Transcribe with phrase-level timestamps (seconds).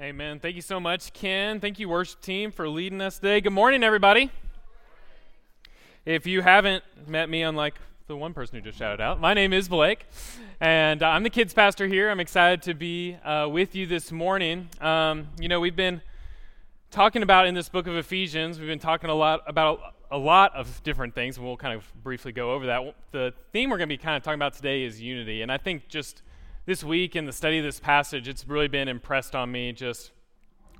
[0.00, 0.40] Amen.
[0.40, 1.60] Thank you so much, Ken.
[1.60, 3.42] Thank you, worship team, for leading us today.
[3.42, 4.30] Good morning, everybody.
[6.06, 7.74] If you haven't met me, unlike
[8.06, 10.06] the one person who just shouted out, my name is Blake,
[10.58, 12.08] and uh, I'm the kids pastor here.
[12.08, 14.70] I'm excited to be uh, with you this morning.
[14.80, 16.00] Um, you know, we've been
[16.90, 20.56] talking about in this book of Ephesians, we've been talking a lot about a lot
[20.56, 22.94] of different things, and we'll kind of briefly go over that.
[23.12, 25.58] The theme we're going to be kind of talking about today is unity, and I
[25.58, 26.22] think just
[26.70, 30.12] this week in the study of this passage, it's really been impressed on me just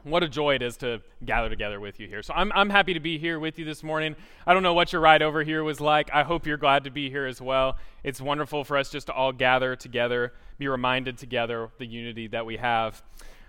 [0.04, 2.22] what a joy it is to gather together with you here.
[2.22, 4.14] So I'm, I'm happy to be here with you this morning.
[4.46, 6.08] I don't know what your ride over here was like.
[6.14, 7.76] I hope you're glad to be here as well.
[8.04, 12.46] It's wonderful for us just to all gather together, be reminded together the unity that
[12.46, 13.02] we have.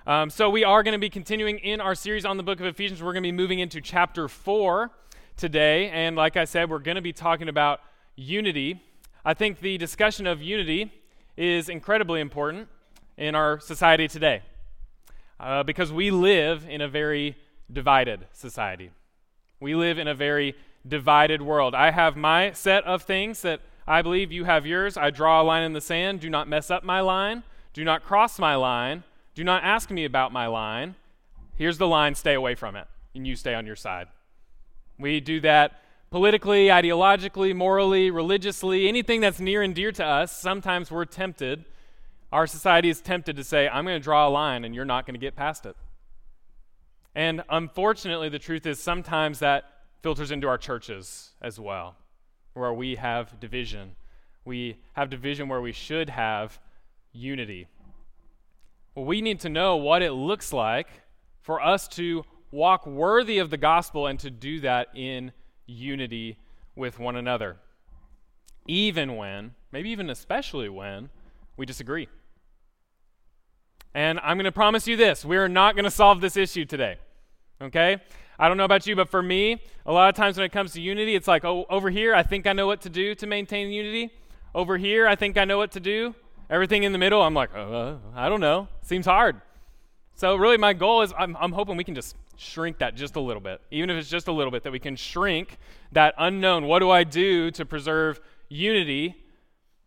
[0.07, 2.65] Um, so we are going to be continuing in our series on the book of
[2.65, 3.03] Ephesians.
[3.03, 4.89] We're going to be moving into chapter 4
[5.37, 5.91] today.
[5.91, 7.81] And like I said, we're going to be talking about
[8.15, 8.81] unity.
[9.23, 10.91] I think the discussion of unity
[11.37, 12.67] is incredibly important
[13.17, 14.41] in our society today
[15.39, 17.37] uh, because we live in a very
[17.71, 18.91] divided society.
[19.59, 20.55] We live in a very
[20.87, 21.75] divided world.
[21.75, 24.97] I have my set of things that I believe you have yours.
[24.97, 26.19] I draw a line in the sand.
[26.19, 27.43] Do not mess up my line.
[27.73, 29.03] Do not cross my line.
[29.35, 30.95] Do not ask me about my line.
[31.55, 34.07] Here's the line, stay away from it, and you stay on your side.
[34.97, 40.91] We do that politically, ideologically, morally, religiously, anything that's near and dear to us, sometimes
[40.91, 41.63] we're tempted.
[42.33, 45.05] Our society is tempted to say, I'm going to draw a line and you're not
[45.05, 45.75] going to get past it.
[47.15, 49.63] And unfortunately, the truth is sometimes that
[50.03, 51.95] filters into our churches as well,
[52.53, 53.95] where we have division.
[54.43, 56.59] We have division where we should have
[57.13, 57.67] unity.
[58.95, 60.87] Well, we need to know what it looks like
[61.41, 65.31] for us to walk worthy of the gospel and to do that in
[65.71, 66.37] unity
[66.75, 67.57] with one another,
[68.67, 71.09] even when, maybe even especially when,
[71.57, 72.07] we disagree.
[73.93, 76.65] And I'm going to promise you this we are not going to solve this issue
[76.65, 76.97] today.
[77.61, 77.97] Okay?
[78.39, 80.73] I don't know about you, but for me, a lot of times when it comes
[80.73, 83.27] to unity, it's like, oh, over here, I think I know what to do to
[83.27, 84.11] maintain unity.
[84.55, 86.15] Over here, I think I know what to do.
[86.49, 88.67] Everything in the middle, I'm like, uh, I don't know.
[88.81, 89.41] Seems hard.
[90.15, 93.19] So, really, my goal is I'm, I'm hoping we can just shrink that just a
[93.19, 95.57] little bit, even if it's just a little bit, that we can shrink
[95.91, 96.65] that unknown.
[96.65, 98.19] What do I do to preserve
[98.49, 99.15] unity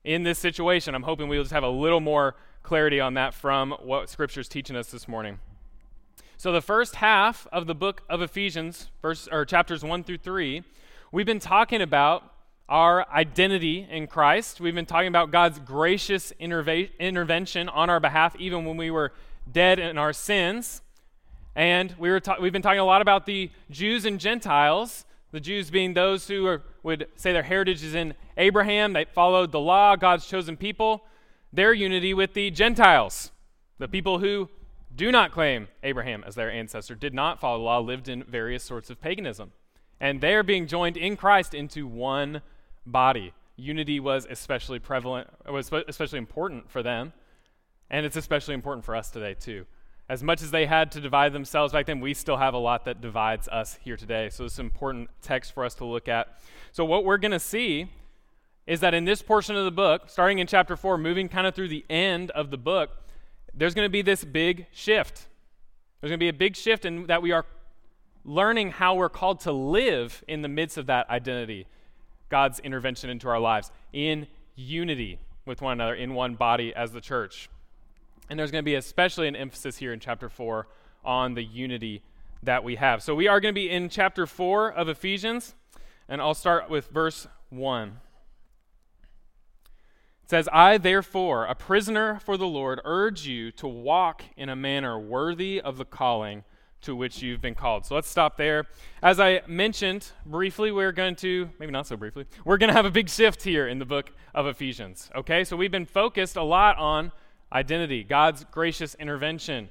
[0.05, 0.95] in this situation?
[0.95, 4.49] I'm hoping we'll just have a little more clarity on that from what Scripture is
[4.49, 5.41] teaching us this morning.
[6.37, 10.63] So, the first half of the book of Ephesians, verse, or chapters 1 through 3,
[11.11, 12.33] we've been talking about
[12.69, 14.61] our identity in Christ.
[14.61, 19.13] We've been talking about God's gracious interve- intervention on our behalf, even when we were
[19.51, 20.83] dead in our sins.
[21.57, 25.41] And we were ta- we've been talking a lot about the Jews and Gentiles, the
[25.41, 29.61] Jews being those who are, would say their heritage is in Abraham, they followed the
[29.61, 31.05] law, God's chosen people,
[31.53, 33.31] their unity with the Gentiles,
[33.79, 34.49] the people who
[34.95, 38.63] do not claim Abraham as their ancestor, did not follow the law, lived in various
[38.63, 39.53] sorts of paganism.
[40.01, 42.43] And they are being joined in Christ into one
[42.87, 43.33] body.
[43.57, 47.13] Unity was especially prevalent, was especially important for them,
[47.91, 49.67] and it's especially important for us today, too.
[50.09, 52.85] As much as they had to divide themselves back then, we still have a lot
[52.85, 54.29] that divides us here today.
[54.29, 56.39] So it's an important text for us to look at.
[56.73, 57.91] So, what we're going to see
[58.67, 61.55] is that in this portion of the book, starting in chapter 4, moving kind of
[61.55, 62.91] through the end of the book,
[63.55, 65.27] there's going to be this big shift.
[66.01, 67.47] There's going to be a big shift in that we are
[68.25, 71.67] learning how we're called to live in the midst of that identity,
[72.29, 77.01] God's intervention into our lives, in unity with one another, in one body as the
[77.01, 77.49] church.
[78.31, 80.67] And there's going to be especially an emphasis here in chapter 4
[81.05, 82.03] on the unity
[82.43, 83.03] that we have.
[83.03, 85.55] So we are going to be in chapter 4 of Ephesians,
[86.09, 88.01] and I'll start with verse 1.
[90.25, 94.57] It says, I, therefore, a prisoner for the Lord, urge you to walk in a
[94.57, 96.45] manner worthy of the calling
[96.81, 97.85] to which you've been called.
[97.87, 98.67] So let's stop there.
[99.03, 102.87] As I mentioned briefly, we're going to, maybe not so briefly, we're going to have
[102.87, 105.11] a big shift here in the book of Ephesians.
[105.15, 107.13] Okay, so we've been focused a lot on
[107.55, 109.71] identity, God's gracious intervention.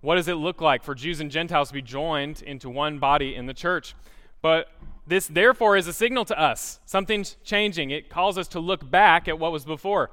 [0.00, 3.34] What does it look like for Jews and Gentiles to be joined into one body
[3.34, 3.94] in the church?
[4.40, 4.68] But
[5.06, 6.80] this, therefore, is a signal to us.
[6.86, 7.90] Something's changing.
[7.90, 10.10] It calls us to look back at what was before.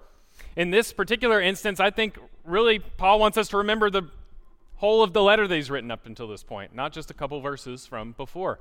[0.55, 4.09] In this particular instance, I think really Paul wants us to remember the
[4.75, 7.39] whole of the letter that he's written up until this point, not just a couple
[7.41, 8.59] verses from before.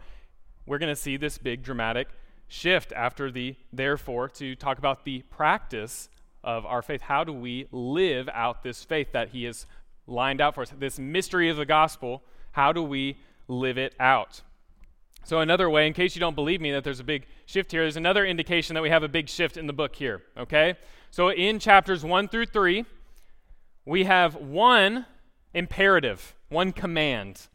[0.67, 2.09] We're going to see this big dramatic
[2.49, 6.09] shift after the therefore to talk about the practice
[6.47, 7.03] of our faith.
[7.03, 9.67] How do we live out this faith that He has
[10.07, 10.73] lined out for us?
[10.79, 12.23] This mystery of the gospel,
[12.53, 14.41] how do we live it out?
[15.25, 17.83] So, another way, in case you don't believe me that there's a big shift here,
[17.83, 20.77] there's another indication that we have a big shift in the book here, okay?
[21.11, 22.85] So, in chapters 1 through 3,
[23.85, 25.07] we have one
[25.53, 26.35] imperative.
[26.49, 27.49] one command,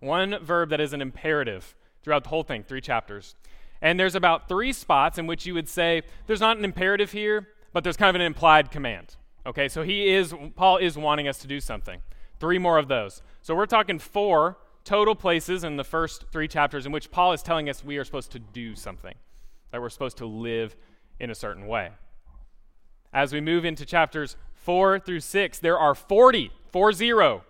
[0.00, 3.36] one verb that is an imperative throughout the whole thing, three chapters.
[3.80, 7.46] And there's about three spots in which you would say there's not an imperative here,
[7.72, 9.16] but there's kind of an implied command.
[9.46, 12.00] Okay, so he is, Paul is wanting us to do something.
[12.38, 13.22] Three more of those.
[13.40, 17.42] So we're talking four total places in the first three chapters in which Paul is
[17.42, 19.14] telling us we are supposed to do something,
[19.70, 20.76] that we're supposed to live
[21.18, 21.90] in a certain way.
[23.12, 27.44] As we move into chapters four through six, there are 40, four zero,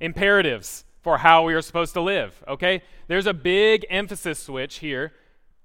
[0.00, 2.42] imperatives for how we are supposed to live.
[2.48, 2.82] Okay?
[3.08, 5.12] There's a big emphasis switch here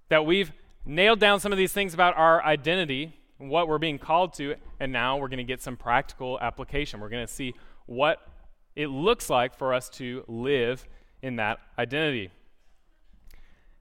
[0.10, 0.52] that we've
[0.86, 4.92] nailed down some of these things about our identity, what we're being called to, and
[4.92, 7.00] now we're going to get some practical application.
[7.00, 7.54] We're going to see
[7.86, 8.20] what
[8.76, 10.88] it looks like for us to live
[11.22, 12.32] in that identity.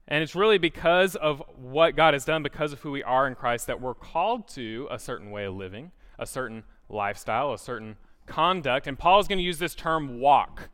[0.07, 3.35] And it's really because of what God has done, because of who we are in
[3.35, 7.97] Christ, that we're called to a certain way of living, a certain lifestyle, a certain
[8.25, 8.87] conduct.
[8.87, 10.69] And Paul is going to use this term walk.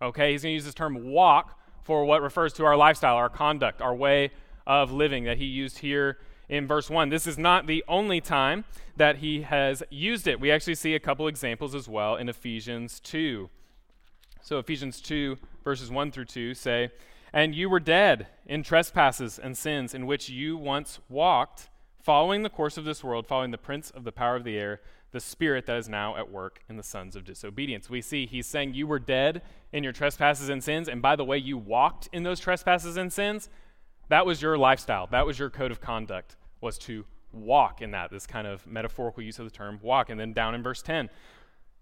[0.00, 0.32] Okay?
[0.32, 3.80] He's going to use this term walk for what refers to our lifestyle, our conduct,
[3.80, 4.30] our way
[4.66, 7.08] of living that he used here in verse 1.
[7.08, 8.64] This is not the only time
[8.96, 10.40] that he has used it.
[10.40, 13.48] We actually see a couple examples as well in Ephesians 2.
[14.40, 16.90] So, Ephesians 2, verses 1 through 2 say,
[17.32, 21.70] And you were dead in trespasses and sins in which you once walked,
[22.02, 24.80] following the course of this world, following the prince of the power of the air,
[25.12, 27.88] the spirit that is now at work in the sons of disobedience.
[27.88, 29.42] We see he's saying you were dead
[29.72, 33.12] in your trespasses and sins, and by the way, you walked in those trespasses and
[33.12, 33.48] sins.
[34.12, 35.06] That was your lifestyle.
[35.06, 39.22] That was your code of conduct, was to walk in that, this kind of metaphorical
[39.22, 40.10] use of the term walk.
[40.10, 41.08] And then down in verse 10,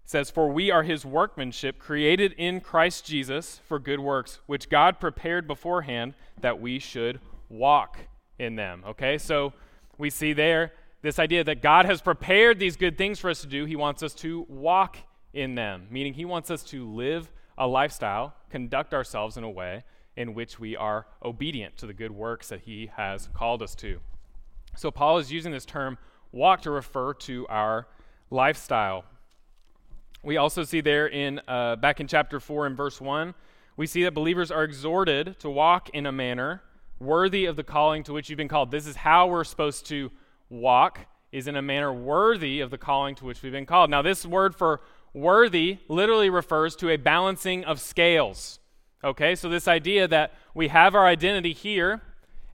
[0.05, 4.97] says, For we are his workmanship, created in Christ Jesus for good works, which God
[5.01, 7.19] prepared beforehand that we should
[7.49, 7.97] walk
[8.39, 8.85] in them.
[8.87, 9.51] Okay, so
[9.97, 13.47] we see there this idea that God has prepared these good things for us to
[13.47, 13.65] do.
[13.65, 14.95] He wants us to walk
[15.33, 19.83] in them, meaning he wants us to live a lifestyle, conduct ourselves in a way
[20.15, 23.99] in which we are obedient to the good works that he has called us to.
[24.75, 25.97] So Paul is using this term
[26.31, 27.87] walk to refer to our
[28.29, 29.05] lifestyle.
[30.23, 33.33] We also see there in uh, back in chapter 4 and verse 1,
[33.77, 36.61] we see that believers are exhorted to walk in a manner
[36.99, 38.69] worthy of the calling to which you've been called.
[38.69, 40.11] This is how we're supposed to
[40.49, 40.99] walk
[41.31, 43.89] is in a manner worthy of the calling to which we've been called.
[43.89, 44.81] Now this word for
[45.13, 48.59] worthy literally refers to a balancing of scales.
[49.03, 49.35] Okay?
[49.35, 52.01] So this idea that we have our identity here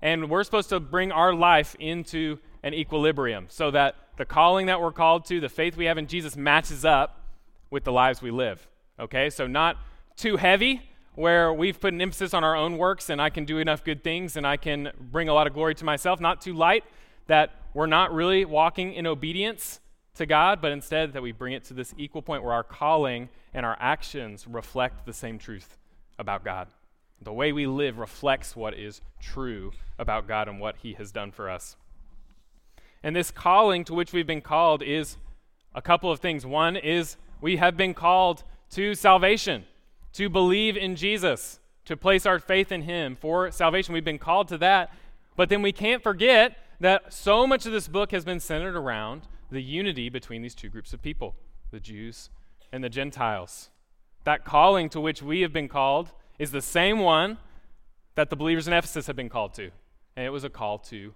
[0.01, 4.81] and we're supposed to bring our life into an equilibrium so that the calling that
[4.81, 7.23] we're called to, the faith we have in Jesus matches up
[7.69, 8.67] with the lives we live.
[8.99, 9.77] Okay, so not
[10.15, 10.81] too heavy,
[11.15, 14.03] where we've put an emphasis on our own works and I can do enough good
[14.03, 16.19] things and I can bring a lot of glory to myself.
[16.19, 16.83] Not too light,
[17.27, 19.79] that we're not really walking in obedience
[20.15, 23.29] to God, but instead that we bring it to this equal point where our calling
[23.53, 25.77] and our actions reflect the same truth
[26.19, 26.67] about God.
[27.21, 31.31] The way we live reflects what is true about God and what He has done
[31.31, 31.75] for us.
[33.03, 35.17] And this calling to which we've been called is
[35.73, 36.45] a couple of things.
[36.45, 39.65] One is we have been called to salvation,
[40.13, 43.93] to believe in Jesus, to place our faith in Him for salvation.
[43.93, 44.91] We've been called to that.
[45.35, 49.23] But then we can't forget that so much of this book has been centered around
[49.49, 51.35] the unity between these two groups of people,
[51.71, 52.29] the Jews
[52.71, 53.69] and the Gentiles.
[54.27, 57.37] That calling to which we have been called is the same one
[58.15, 59.71] that the believers in Ephesus have been called to.
[60.17, 61.13] And it was a call to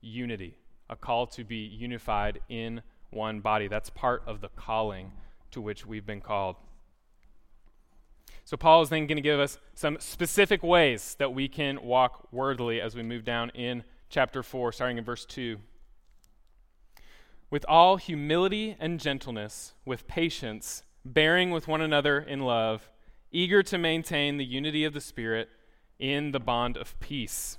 [0.00, 0.56] unity,
[0.88, 3.66] a call to be unified in one body.
[3.66, 5.10] That's part of the calling
[5.50, 6.54] to which we've been called.
[8.44, 12.28] So, Paul is then going to give us some specific ways that we can walk
[12.30, 15.58] worthily as we move down in chapter 4, starting in verse 2.
[17.50, 22.90] With all humility and gentleness, with patience, bearing with one another in love,
[23.30, 25.48] eager to maintain the unity of the Spirit
[25.98, 27.58] in the bond of peace.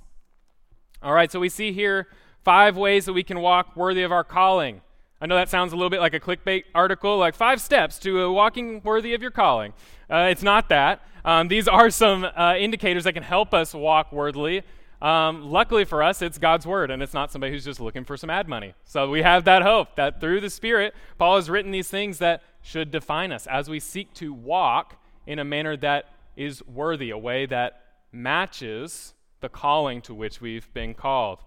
[1.02, 2.08] All right, so we see here
[2.42, 4.80] five ways that we can walk worthy of our calling.
[5.20, 8.30] I know that sounds a little bit like a clickbait article, like five steps to
[8.32, 9.72] walking worthy of your calling.
[10.10, 11.00] Uh, it's not that.
[11.24, 14.62] Um, these are some uh, indicators that can help us walk worthily.
[15.02, 18.16] Um, luckily for us, it's God's word, and it's not somebody who's just looking for
[18.16, 18.74] some ad money.
[18.84, 22.42] So we have that hope that through the Spirit, Paul has written these things that
[22.62, 27.18] should define us as we seek to walk in a manner that is worthy, a
[27.18, 31.40] way that matches the calling to which we've been called.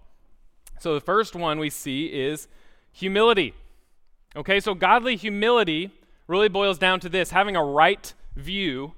[0.78, 2.48] So the first one we see is
[2.92, 3.54] humility.
[4.36, 5.90] Okay, so godly humility
[6.28, 8.92] really boils down to this having a right view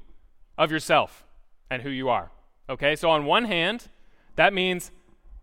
[0.59, 1.25] of yourself
[1.71, 2.30] and who you are.
[2.68, 3.88] Okay, so on one hand,
[4.37, 4.91] that means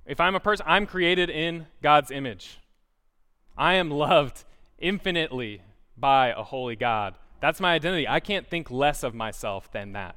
[0.05, 2.60] if I'm a person, I'm created in God's image.
[3.58, 4.43] I am loved
[4.79, 5.62] infinitely
[5.98, 7.15] by a holy God.
[7.41, 8.08] That's my identity.
[8.08, 10.15] I can't think less of myself than that.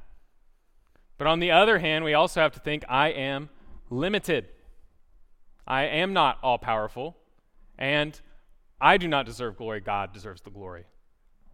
[1.17, 3.49] But on the other hand, we also have to think I am
[3.89, 4.47] limited.
[5.67, 7.15] I am not all powerful,
[7.77, 8.19] and
[8.81, 9.79] I do not deserve glory.
[9.79, 10.85] God deserves the glory.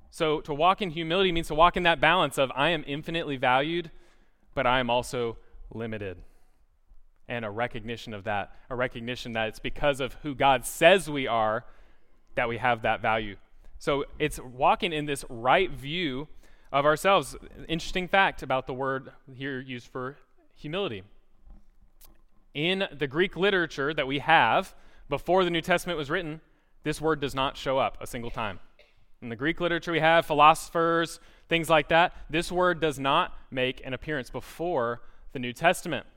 [0.09, 3.37] So to walk in humility means to walk in that balance of I am infinitely
[3.37, 3.91] valued,
[4.55, 5.37] but I am also
[5.71, 6.17] limited.
[7.29, 11.27] And a recognition of that, a recognition that it's because of who God says we
[11.27, 11.63] are
[12.33, 13.35] that we have that value.
[13.77, 16.27] So it's walking in this right view
[16.71, 17.35] of ourselves.
[17.67, 20.17] Interesting fact about the word here used for
[20.55, 21.03] humility.
[22.55, 24.73] In the Greek literature that we have
[25.07, 26.41] before the New Testament was written,
[26.83, 28.59] this word does not show up a single time.
[29.21, 33.85] In the Greek literature we have, philosophers, things like that, this word does not make
[33.85, 36.07] an appearance before the New Testament.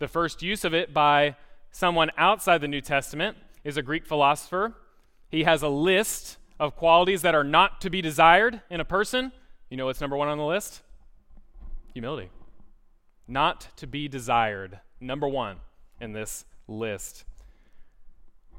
[0.00, 1.36] The first use of it by
[1.70, 4.74] someone outside the New Testament is a Greek philosopher.
[5.28, 9.30] He has a list of qualities that are not to be desired in a person.
[9.68, 10.80] You know what's number one on the list?
[11.92, 12.30] Humility.
[13.28, 14.80] Not to be desired.
[15.00, 15.58] Number one
[16.00, 17.26] in this list.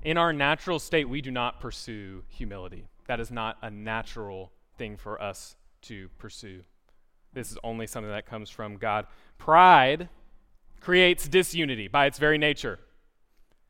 [0.03, 2.86] In our natural state, we do not pursue humility.
[3.07, 6.62] That is not a natural thing for us to pursue.
[7.33, 9.07] This is only something that comes from God.
[9.39, 10.07] Pride
[10.81, 12.79] creates disunity by its very nature.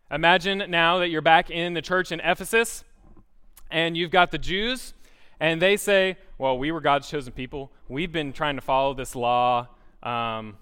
[0.10, 2.84] Imagine now that you're back in the church in Ephesus
[3.70, 4.94] and you've got the Jews,
[5.40, 7.72] and they say, Well, we were God's chosen people.
[7.88, 9.68] We've been trying to follow this law.
[10.04, 10.58] Um,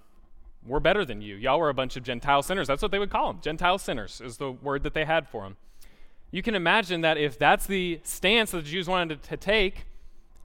[0.64, 1.36] we're better than you.
[1.36, 2.68] Y'all were a bunch of Gentile sinners.
[2.68, 3.42] That's what they would call them.
[3.42, 5.56] Gentile sinners is the word that they had for them.
[6.30, 9.86] You can imagine that if that's the stance that the Jews wanted to, to take,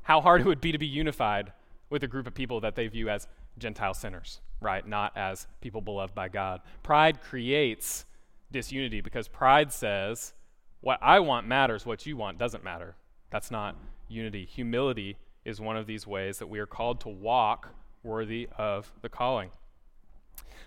[0.03, 1.51] how hard it would be to be unified
[1.89, 4.87] with a group of people that they view as Gentile sinners, right?
[4.87, 6.61] Not as people beloved by God.
[6.83, 8.05] Pride creates
[8.51, 10.33] disunity because pride says,
[10.81, 12.95] what I want matters, what you want doesn't matter.
[13.31, 13.75] That's not
[14.07, 14.45] unity.
[14.45, 17.69] Humility is one of these ways that we are called to walk
[18.03, 19.49] worthy of the calling.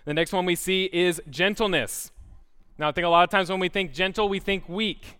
[0.05, 2.11] The next one we see is gentleness.
[2.77, 5.19] Now, I think a lot of times when we think gentle, we think weak.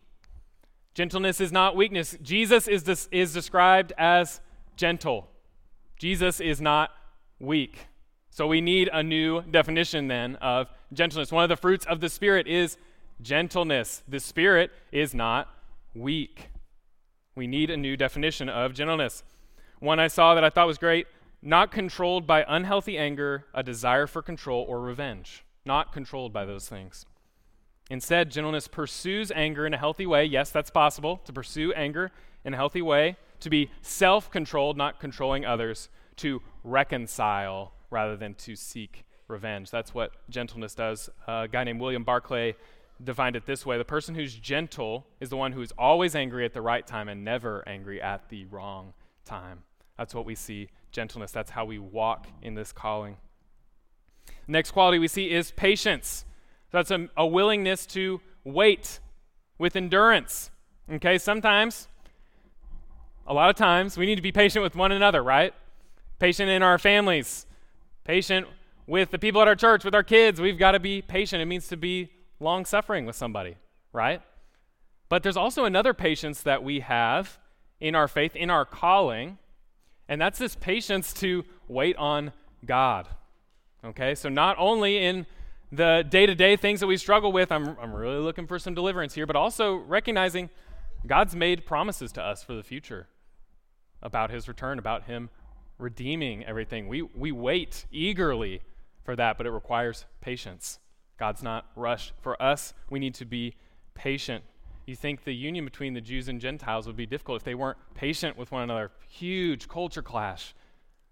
[0.94, 2.18] Gentleness is not weakness.
[2.22, 4.42] Jesus is, this, is described as
[4.76, 5.30] gentle.
[5.98, 6.92] Jesus is not
[7.40, 7.89] weak.
[8.40, 11.30] So we need a new definition then of gentleness.
[11.30, 12.78] One of the fruits of the Spirit is
[13.22, 14.02] gentleness.
[14.08, 15.50] The Spirit is not
[15.94, 16.48] weak.
[17.36, 19.24] We need a new definition of gentleness.
[19.80, 21.08] One I saw that I thought was great
[21.42, 25.44] not controlled by unhealthy anger, a desire for control, or revenge.
[25.66, 27.06] Not controlled by those things.
[27.90, 30.24] Instead, gentleness pursues anger in a healthy way.
[30.24, 32.10] Yes, that's possible to pursue anger
[32.46, 38.34] in a healthy way, to be self controlled, not controlling others, to reconcile rather than
[38.36, 39.72] to seek revenge.
[39.72, 41.10] That's what gentleness does.
[41.28, 42.56] Uh, a guy named William Barclay
[43.02, 46.46] defined it this way The person who's gentle is the one who is always angry
[46.46, 48.94] at the right time and never angry at the wrong
[49.26, 49.64] time.
[49.98, 51.32] That's what we see gentleness.
[51.32, 53.18] That's how we walk in this calling.
[54.48, 56.26] Next quality we see is patience.
[56.72, 59.00] That's a, a willingness to wait
[59.58, 60.52] with endurance.
[60.92, 61.88] Okay, sometimes,
[63.28, 65.54] a lot of times, we need to be patient with one another, right?
[66.18, 67.46] Patient in our families,
[68.04, 68.48] patient
[68.88, 70.42] with the people at our church, with our kids.
[70.42, 71.42] We've got to be patient.
[71.42, 73.58] It means to be long suffering with somebody,
[73.94, 74.22] right?
[75.10, 77.38] But there's also another patience that we have
[77.80, 79.38] in our faith, in our calling,
[80.08, 82.32] and that's this patience to wait on
[82.66, 83.08] God.
[83.84, 85.26] Okay, so not only in
[85.72, 88.74] the day to day things that we struggle with, I'm, I'm really looking for some
[88.74, 90.50] deliverance here, but also recognizing
[91.06, 93.08] God's made promises to us for the future
[94.02, 95.30] about his return, about him
[95.80, 96.88] redeeming everything.
[96.88, 98.62] We, we wait eagerly
[99.04, 100.78] for that, but it requires patience.
[101.18, 102.14] God's not rushed.
[102.22, 103.56] For us, we need to be
[103.96, 104.44] patient.
[104.86, 107.78] You think the union between the Jews and Gentiles would be difficult if they weren't
[107.96, 108.92] patient with one another.
[109.08, 110.54] Huge culture clash.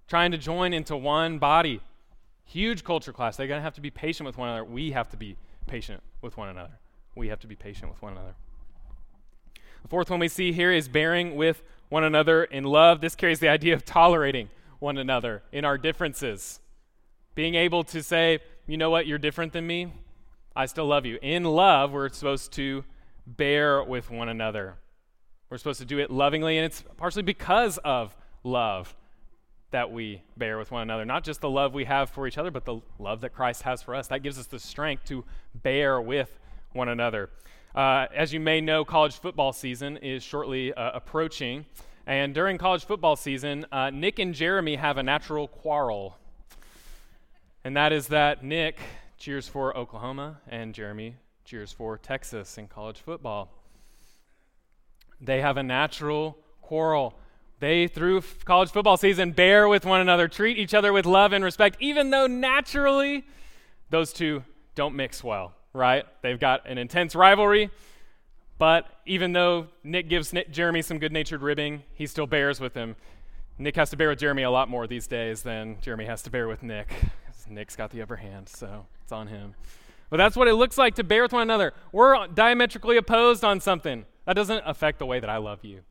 [0.07, 1.81] Trying to join into one body.
[2.45, 3.35] Huge culture clash.
[3.35, 4.63] They're going to have to be patient with one another.
[4.63, 6.79] We have to be patient with one another.
[7.15, 8.35] We have to be patient with one another.
[9.81, 13.01] The fourth one we see here is bearing with one another in love.
[13.01, 16.59] This carries the idea of tolerating one another in our differences.
[17.35, 19.93] Being able to say, you know what, you're different than me.
[20.55, 21.19] I still love you.
[21.21, 22.83] In love, we're supposed to
[23.25, 24.75] bear with one another.
[25.49, 28.95] We're supposed to do it lovingly, and it's partially because of love
[29.71, 31.05] that we bear with one another.
[31.05, 33.81] Not just the love we have for each other, but the love that Christ has
[33.81, 34.07] for us.
[34.07, 36.39] That gives us the strength to bear with
[36.73, 37.29] one another.
[37.75, 41.65] Uh, as you may know, college football season is shortly uh, approaching.
[42.07, 46.17] And during college football season, uh, Nick and Jeremy have a natural quarrel
[47.67, 48.79] and that is that Nick
[49.17, 53.51] cheers for Oklahoma and Jeremy cheers for Texas in college football.
[55.19, 57.13] They have a natural quarrel.
[57.59, 61.33] they, through f- college football season, bear with one another, treat each other with love
[61.33, 63.25] and respect, even though naturally
[63.89, 66.05] those two don't mix well, right?
[66.21, 67.69] They've got an intense rivalry,
[68.57, 72.73] but even though Nick gives Nick, Jeremy some good natured ribbing, he still bears with
[72.73, 72.95] him.
[73.59, 76.29] Nick has to bear with Jeremy a lot more these days than Jeremy has to
[76.29, 76.93] bear with Nick.
[77.49, 79.55] Nick's got the upper hand, so it's on him.
[80.09, 81.73] But that's what it looks like to bear with one another.
[81.91, 84.05] We're diametrically opposed on something.
[84.25, 85.81] That doesn't affect the way that I love you.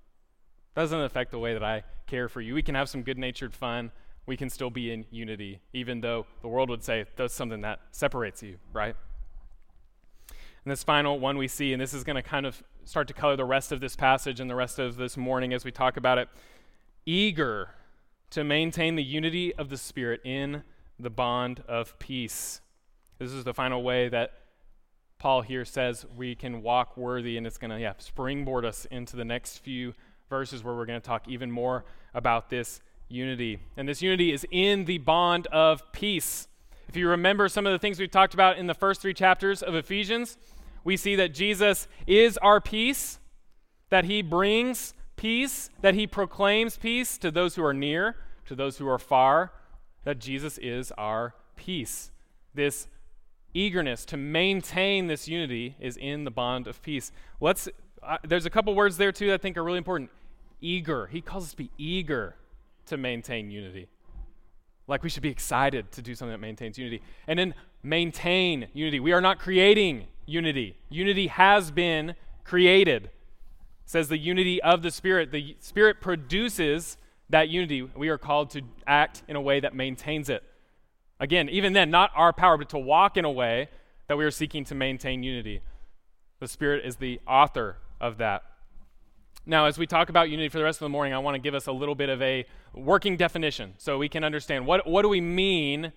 [0.75, 2.55] That doesn't affect the way that I care for you.
[2.55, 3.91] We can have some good natured fun.
[4.27, 7.81] We can still be in unity, even though the world would say that's something that
[7.93, 8.97] separates you, right?
[10.67, 13.15] And this final one we see, and this is going to kind of start to
[13.15, 15.97] color the rest of this passage and the rest of this morning as we talk
[15.97, 16.29] about it.
[17.07, 17.69] Eager
[18.31, 20.65] to maintain the unity of the Spirit in
[20.99, 22.63] the bond of peace.
[23.21, 24.33] This is the final way that
[25.21, 29.15] Paul here says we can walk worthy, and it's going to yeah, springboard us into
[29.15, 29.95] the next few
[30.29, 33.61] verses where we're going to talk even more about this unity.
[33.77, 36.49] And this unity is in the bond of peace.
[36.89, 39.63] If you remember some of the things we've talked about in the first three chapters
[39.63, 40.37] of Ephesians,
[40.87, 43.19] we see that Jesus is our peace,
[43.91, 48.15] that he brings peace, that he proclaims peace to those who are near,
[48.47, 49.53] to those who are far,
[50.05, 52.13] that Jesus is our peace.
[52.55, 52.87] This
[53.53, 57.11] eagerness to maintain this unity is in the bond of peace.
[57.41, 57.69] Let's
[58.01, 60.11] uh, there's a couple words there too that I think are really important.
[60.61, 61.09] Eager.
[61.09, 62.37] He calls us to be eager
[62.87, 63.89] to maintain unity.
[64.87, 67.03] Like we should be excited to do something that maintains unity.
[67.27, 69.01] And then maintain unity.
[69.01, 70.77] We are not creating unity.
[70.89, 72.15] Unity has been
[72.45, 73.05] created.
[73.05, 73.11] It
[73.87, 75.33] says the unity of the Spirit.
[75.33, 76.97] The Spirit produces
[77.31, 77.83] that unity.
[77.83, 80.43] We are called to act in a way that maintains it.
[81.19, 83.69] Again, even then, not our power, but to walk in a way
[84.09, 85.61] that we are seeking to maintain unity.
[86.41, 88.43] The Spirit is the author of that.
[89.47, 91.39] Now, as we talk about unity for the rest of the morning, I want to
[91.39, 95.03] give us a little bit of a working definition so we can understand what, what
[95.03, 95.93] do we mean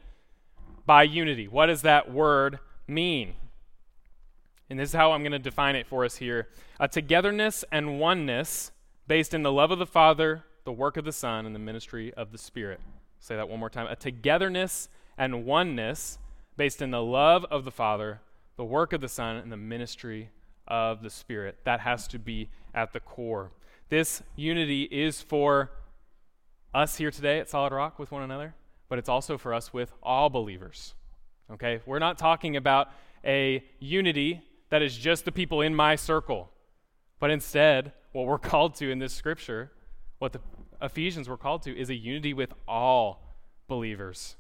[0.86, 1.48] by unity?
[1.48, 3.34] What does that word mean?
[4.70, 6.48] And this is how I'm going to define it for us here
[6.80, 8.72] a togetherness and oneness
[9.08, 12.14] based in the love of the Father, the work of the Son, and the ministry
[12.14, 12.80] of the Spirit.
[13.20, 13.88] say that one more time.
[13.88, 16.20] A togetherness and oneness
[16.56, 18.22] based in the love of the Father,
[18.56, 20.30] the work of the Son, and the ministry
[20.68, 21.58] of the Spirit.
[21.64, 23.52] That has to be at the core.
[23.90, 25.72] This unity is for
[26.74, 28.54] us here today at Solid Rock with one another,
[28.88, 30.94] but it's also for us with all believers.
[31.52, 31.82] Okay?
[31.88, 32.90] We're not talking about
[33.26, 36.52] a unity that is just the people in my circle,
[37.20, 39.72] but instead, what we're called to in this scripture,
[40.20, 40.40] what the
[40.82, 43.36] Ephesians were called to, is a unity with all
[43.68, 44.36] believers.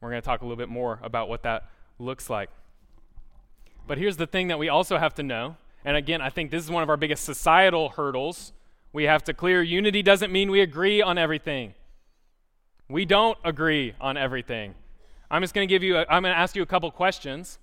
[0.00, 2.50] We're going to talk a little bit more about what that looks like.
[3.86, 5.56] But here's the thing that we also have to know.
[5.84, 8.52] And again, I think this is one of our biggest societal hurdles.
[8.92, 11.74] We have to clear unity doesn't mean we agree on everything.
[12.88, 14.74] We don't agree on everything.
[15.30, 17.58] I'm just going to give you, i am going to ask you a couple questions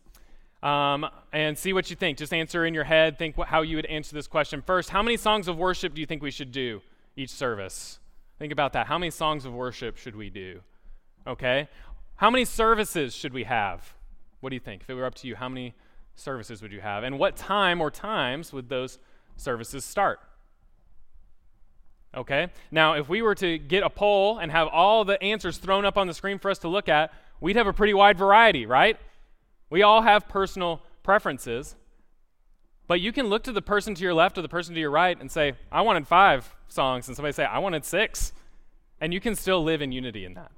[0.62, 2.18] um, and see what you think.
[2.18, 4.62] Just answer in your head, think how you would answer this question.
[4.62, 6.82] First, how many songs of worship do you think we should do
[7.16, 8.00] each service?
[8.38, 8.88] Think about that.
[8.88, 10.62] How many songs of worship should we do?
[11.28, 11.68] Okay.
[12.16, 13.94] How many services should we have?
[14.42, 14.82] What do you think?
[14.82, 15.74] If it were up to you, how many
[16.16, 17.04] services would you have?
[17.04, 19.00] And what time or times would those
[19.38, 20.20] services start?
[22.16, 22.48] Okay?
[22.72, 25.98] Now, if we were to get a poll and have all the answers thrown up
[25.98, 28.98] on the screen for us to look at, we'd have a pretty wide variety, right?
[29.70, 31.76] We all have personal preferences.
[32.88, 34.90] But you can look to the person to your left or the person to your
[34.90, 38.34] right and say, I wanted five songs, and somebody say, I wanted six.
[39.00, 40.52] And you can still live in unity in that.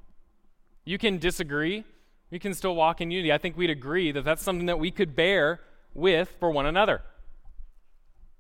[0.86, 1.84] You can disagree,
[2.32, 3.34] we can still walk in unity.
[3.34, 5.60] I think we'd agree that that's something that we could bear
[5.94, 7.02] with for one another.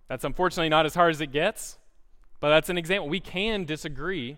[0.07, 1.77] That's unfortunately not as hard as it gets,
[2.39, 3.09] but that's an example.
[3.09, 4.37] We can disagree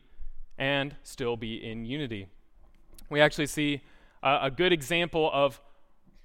[0.58, 2.28] and still be in unity.
[3.10, 3.82] We actually see
[4.22, 5.62] uh, a good example of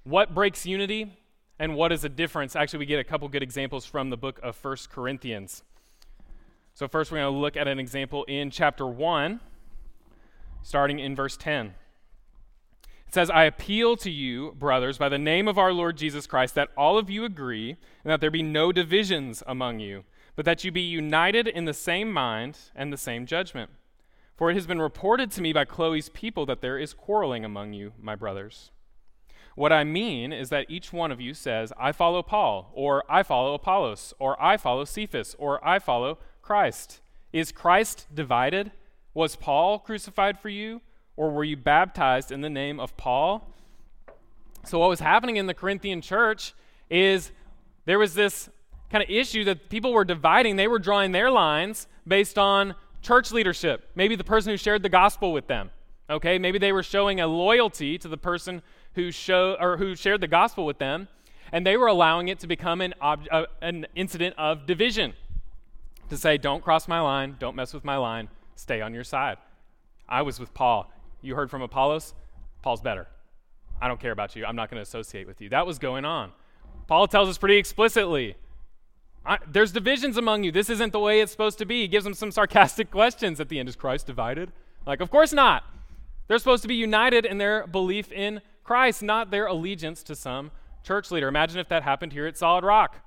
[0.09, 1.13] what breaks unity
[1.59, 2.55] and what is a difference.
[2.55, 5.63] Actually, we get a couple good examples from the book of First Corinthians.
[6.73, 9.39] So, first, we're going to look at an example in chapter 1,
[10.63, 11.75] starting in verse 10.
[13.07, 16.55] It says, I appeal to you, brothers, by the name of our Lord Jesus Christ,
[16.55, 17.71] that all of you agree,
[18.03, 21.73] and that there be no divisions among you, but that you be united in the
[21.73, 23.71] same mind and the same judgment.
[24.35, 27.73] For it has been reported to me by Chloe's people that there is quarreling among
[27.73, 28.71] you, my brothers.
[29.59, 33.23] What I mean is that each one of you says, I follow Paul, or I
[33.23, 37.01] follow Apollos, or I follow Cephas, or I follow Christ.
[37.33, 38.71] Is Christ divided?
[39.13, 40.81] Was Paul crucified for you?
[41.19, 43.53] or were you baptized in the name of Paul?
[44.65, 46.53] So, what was happening in the Corinthian church
[46.89, 47.31] is
[47.83, 48.49] there was this
[48.89, 50.55] kind of issue that people were dividing.
[50.55, 54.89] They were drawing their lines based on church leadership, maybe the person who shared the
[54.89, 55.71] gospel with them.
[56.09, 58.61] Okay, maybe they were showing a loyalty to the person
[58.95, 61.07] who show or who shared the gospel with them,
[61.51, 65.13] and they were allowing it to become an ob- uh, an incident of division.
[66.09, 69.37] To say, "Don't cross my line, don't mess with my line, stay on your side."
[70.07, 70.91] I was with Paul.
[71.21, 72.15] You heard from Apollos?
[72.63, 73.07] Paul's better.
[73.79, 74.45] I don't care about you.
[74.45, 75.49] I'm not going to associate with you.
[75.49, 76.31] That was going on.
[76.87, 78.35] Paul tells us pretty explicitly
[79.25, 80.51] I, there's divisions among you.
[80.51, 81.81] This isn't the way it's supposed to be.
[81.81, 83.69] He gives them some sarcastic questions at the end.
[83.69, 84.51] Is Christ divided?
[84.85, 85.63] Like, of course not.
[86.29, 90.51] They're supposed to be united in their belief in Christ, not their allegiance to some
[90.83, 91.27] church leader.
[91.27, 93.01] Imagine if that happened here at Solid Rock.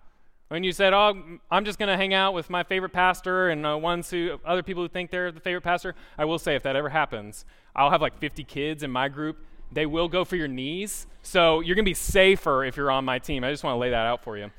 [0.48, 3.64] When you said, "Oh, I'm just going to hang out with my favorite pastor and
[3.64, 6.64] uh, ones who other people who think they're the favorite pastor," I will say, if
[6.64, 7.44] that ever happens,
[7.76, 9.38] I'll have like 50 kids in my group.
[9.70, 13.04] They will go for your knees, so you're going to be safer if you're on
[13.04, 13.44] my team.
[13.44, 14.50] I just want to lay that out for you.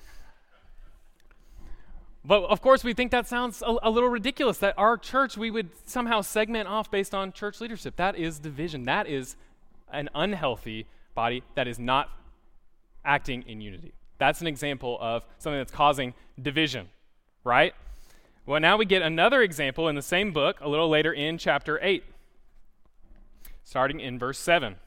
[2.25, 5.51] But of course, we think that sounds a, a, little ridiculous that our church, we
[5.51, 7.97] would somehow segment off based on church leadership.
[7.97, 8.83] That is division.
[8.83, 9.35] That is
[9.91, 12.09] an unhealthy body that is not
[13.03, 13.93] acting in unity.
[14.17, 16.87] That's an example of something that's causing division,
[17.43, 17.73] right?
[18.45, 21.77] Well, now we get another example in the same book a little later in chapter
[21.81, 22.03] 8,
[23.63, 24.73] starting in verse 7.
[24.73, 24.79] It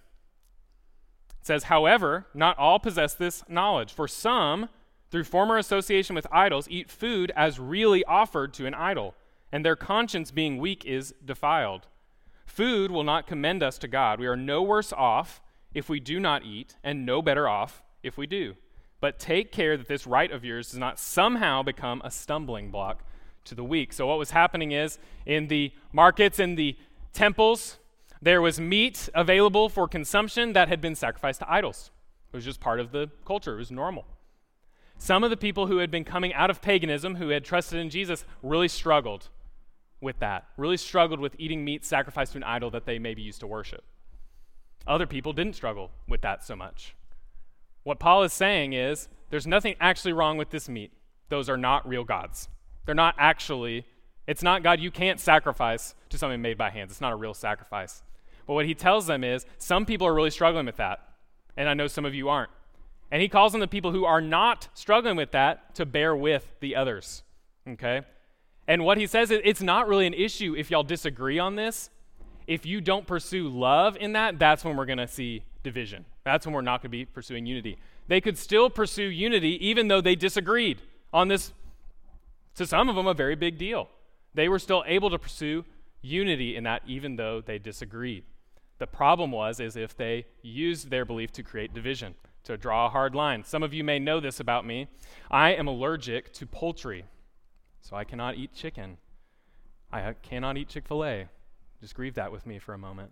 [1.42, 4.68] says, However, not all possess this knowledge, for some,
[5.10, 9.14] through former association with idols, eat food as really offered to an idol,
[9.52, 11.86] and their conscience being weak is defiled.
[12.44, 14.18] Food will not commend us to God.
[14.18, 15.40] We are no worse off
[15.74, 18.56] if we do not eat, and no better off if we do.
[19.00, 23.04] But take care that this right of yours does not somehow become a stumbling block
[23.44, 23.92] to the weak.
[23.92, 26.76] So, what was happening is in the markets, in the
[27.12, 27.78] temples,
[28.22, 31.90] there was meat available for consumption that had been sacrificed to idols.
[32.32, 34.06] It was just part of the culture, it was normal.
[34.98, 37.90] Some of the people who had been coming out of paganism, who had trusted in
[37.90, 39.28] Jesus, really struggled
[40.00, 43.40] with that, really struggled with eating meat sacrificed to an idol that they maybe used
[43.40, 43.84] to worship.
[44.86, 46.94] Other people didn't struggle with that so much.
[47.82, 50.92] What Paul is saying is there's nothing actually wrong with this meat.
[51.28, 52.48] Those are not real gods.
[52.84, 53.84] They're not actually,
[54.26, 56.92] it's not God you can't sacrifice to something made by hands.
[56.92, 58.02] It's not a real sacrifice.
[58.46, 61.00] But what he tells them is some people are really struggling with that,
[61.56, 62.50] and I know some of you aren't.
[63.10, 66.48] And he calls on the people who are not struggling with that to bear with
[66.60, 67.22] the others.
[67.68, 68.02] Okay?
[68.66, 71.90] And what he says is it's not really an issue if y'all disagree on this.
[72.46, 76.04] If you don't pursue love in that, that's when we're going to see division.
[76.24, 77.78] That's when we're not going to be pursuing unity.
[78.08, 80.80] They could still pursue unity even though they disagreed
[81.12, 81.52] on this,
[82.56, 83.88] to some of them, a very big deal.
[84.34, 85.64] They were still able to pursue
[86.02, 88.24] unity in that even though they disagreed.
[88.78, 92.14] The problem was is if they used their belief to create division
[92.46, 93.44] to draw a hard line.
[93.44, 94.86] Some of you may know this about me.
[95.30, 97.04] I am allergic to poultry,
[97.80, 98.98] so I cannot eat chicken.
[99.92, 101.28] I cannot eat Chick fil A.
[101.80, 103.10] Just grieve that with me for a moment.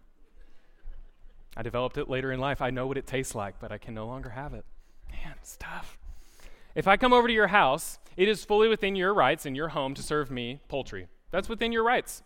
[1.57, 2.63] I developed it later in life.
[2.63, 4.65] I know what it tastes like, but I can no longer have it.
[5.11, 5.99] Man, it's tough.
[6.75, 9.69] If I come over to your house, it is fully within your rights in your
[9.69, 11.09] home to serve me poultry.
[11.31, 12.23] That's within your rights.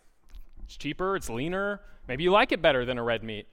[0.63, 1.81] It's cheaper, it's leaner.
[2.07, 3.47] Maybe you like it better than a red meat.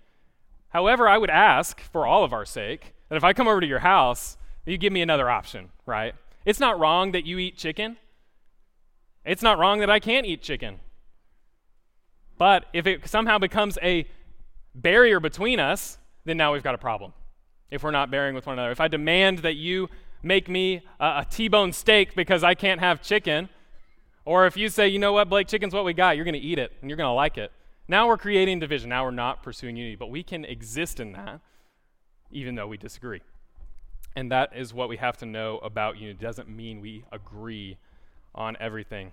[0.71, 3.67] However, I would ask, for all of our sake, that if I come over to
[3.67, 6.15] your house, you give me another option, right?
[6.45, 7.97] It's not wrong that you eat chicken.
[9.25, 10.81] It's not wrong that I can't eat chicken.
[12.39, 14.07] But if it somehow becomes a
[14.75, 17.13] barrier between us, then now we've got a problem.
[17.71, 18.71] If we're not bearing with one another.
[18.71, 19.89] If I demand that you
[20.23, 23.49] make me a a T-bone steak because I can't have chicken,
[24.25, 26.41] or if you say, you know what, Blake, chicken's what we got, you're going to
[26.41, 27.53] eat it and you're going to like it.
[27.89, 28.91] Now we're creating division.
[28.91, 31.41] Now we're not pursuing unity, but we can exist in that
[32.31, 33.21] even though we disagree.
[34.15, 36.19] And that is what we have to know about unity.
[36.19, 37.77] It doesn't mean we agree
[38.35, 39.13] on everything.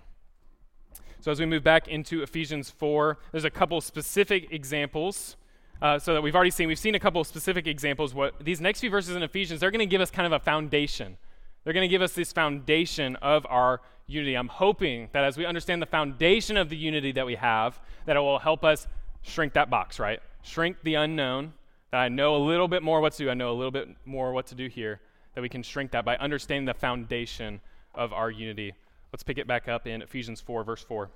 [1.20, 5.36] So as we move back into Ephesians 4, there's a couple specific examples.
[5.82, 8.14] Uh, so that we've already seen, we've seen a couple specific examples.
[8.14, 10.38] What these next few verses in Ephesians, they're going to give us kind of a
[10.38, 11.18] foundation.
[11.62, 14.34] They're going to give us this foundation of our unity.
[14.34, 18.16] I'm hoping that as we understand the foundation of the unity that we have, that
[18.16, 18.86] it will help us
[19.22, 20.20] shrink that box, right?
[20.42, 21.54] Shrink the unknown
[21.94, 23.88] that I know a little bit more what to do, I know a little bit
[24.04, 25.00] more what to do here,
[25.36, 27.60] that we can shrink that by understanding the foundation
[27.94, 28.74] of our unity.
[29.12, 31.04] Let's pick it back up in Ephesians 4, verse 4.
[31.04, 31.10] It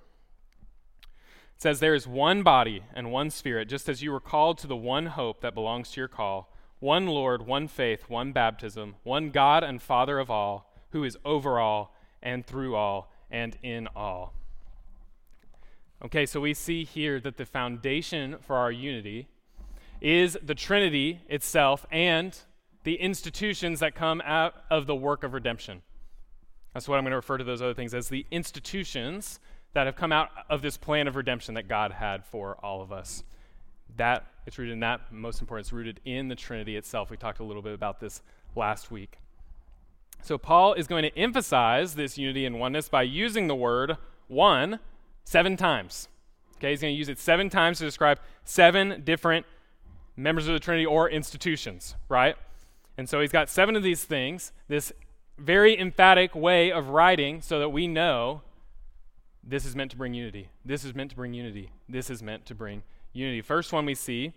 [1.57, 4.77] says, There is one body and one spirit, just as you were called to the
[4.77, 9.65] one hope that belongs to your call, one Lord, one faith, one baptism, one God
[9.65, 14.33] and Father of all, who is over all and through all and in all.
[16.05, 19.27] Okay, so we see here that the foundation for our unity
[20.01, 22.39] is the Trinity itself and
[22.85, 25.83] the institutions that come out of the work of redemption.
[26.73, 29.41] That's what I'm going to refer to those other things as the institutions
[29.75, 32.93] that have come out of this plan of redemption that God had for all of
[32.93, 33.25] us.
[33.97, 35.13] That it's rooted in that.
[35.13, 37.11] Most important, it's rooted in the Trinity itself.
[37.11, 38.23] We talked a little bit about this
[38.55, 39.19] last week.
[40.23, 44.81] So Paul is going to emphasize this unity and oneness by using the word one
[45.25, 46.09] seven times.
[46.57, 49.47] Okay, he's going to use it seven times to describe seven different
[50.19, 52.37] members of the Trinity or institutions, right?
[52.97, 54.93] And so he's got seven of these things, this
[55.39, 58.43] very emphatic way of writing so that we know
[59.43, 60.49] this is meant to bring unity.
[60.65, 61.71] This is meant to bring unity.
[61.89, 63.41] This is meant to bring unity.
[63.41, 64.33] First one we see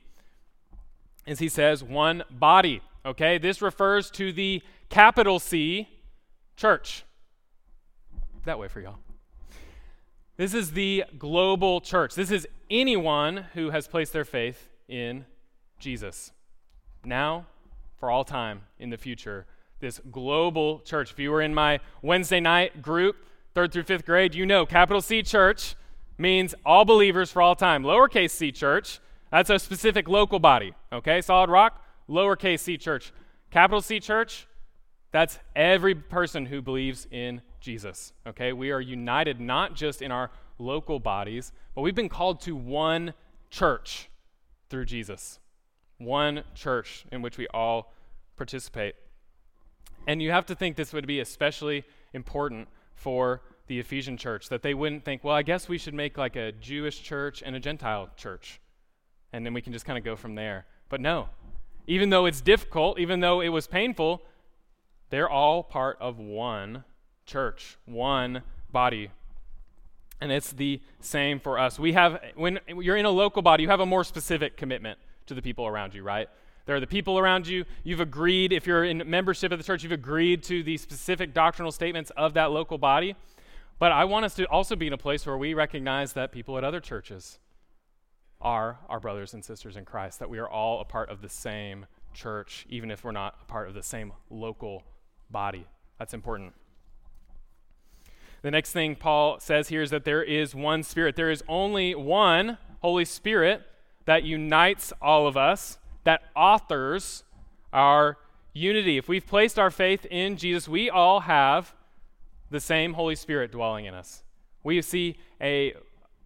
[1.26, 2.82] is he says one body.
[3.04, 5.90] Okay, this refers to the capital C
[6.56, 7.04] church.
[8.46, 9.00] That way for y'all.
[10.38, 12.14] This is the global church.
[12.14, 15.26] This is anyone who has placed their faith in
[15.82, 16.32] Jesus.
[17.04, 17.48] Now,
[18.00, 19.46] for all time in the future,
[19.80, 21.12] this global church.
[21.12, 23.18] If you were in my Wednesday night group,
[23.54, 25.76] third through fifth grade, you know capital C church
[26.18, 27.84] means all believers for all time.
[27.84, 29.00] Lowercase c church,
[29.32, 30.74] that's a specific local body.
[30.94, 33.12] Okay, Solid Rock, lowercase c church.
[33.50, 34.48] Capital C church,
[35.12, 38.14] that's every person who believes in Jesus.
[38.26, 42.56] Okay, we are united not just in our local bodies, but we've been called to
[42.56, 43.14] one
[43.50, 44.10] church
[44.70, 45.40] through Jesus.
[46.04, 47.94] One church in which we all
[48.38, 48.96] participate.
[50.08, 51.84] And you have to think this would be especially
[52.14, 56.18] important for the Ephesian church, that they wouldn't think, well, I guess we should make
[56.18, 58.60] like a Jewish church and a Gentile church.
[59.32, 60.66] And then we can just kind of go from there.
[60.90, 61.30] But no,
[61.88, 64.24] even though it's difficult, even though it was painful,
[65.10, 66.84] they're all part of one
[67.26, 69.12] church, one body.
[70.20, 71.80] And it's the same for us.
[71.80, 75.34] We have, when you're in a local body, you have a more specific commitment to
[75.34, 76.28] the people around you, right?
[76.66, 77.66] There are the people around you.
[77.84, 81.72] You've agreed, if you're in membership of the church, you've agreed to the specific doctrinal
[81.72, 83.16] statements of that local body.
[83.80, 86.58] But I want us to also be in a place where we recognize that people
[86.58, 87.40] at other churches
[88.40, 91.30] are our brothers and sisters in Christ, that we are all a part of the
[91.30, 94.84] same church, even if we're not a part of the same local
[95.30, 95.66] body.
[95.98, 96.54] That's important.
[98.42, 101.16] The next thing Paul says here is that there is one Spirit.
[101.16, 103.64] There is only one Holy Spirit
[104.06, 107.24] that unites all of us that authors
[107.72, 108.18] our
[108.54, 108.98] unity.
[108.98, 111.74] If we've placed our faith in Jesus, we all have
[112.50, 114.24] the same Holy Spirit dwelling in us.
[114.64, 115.74] We see a,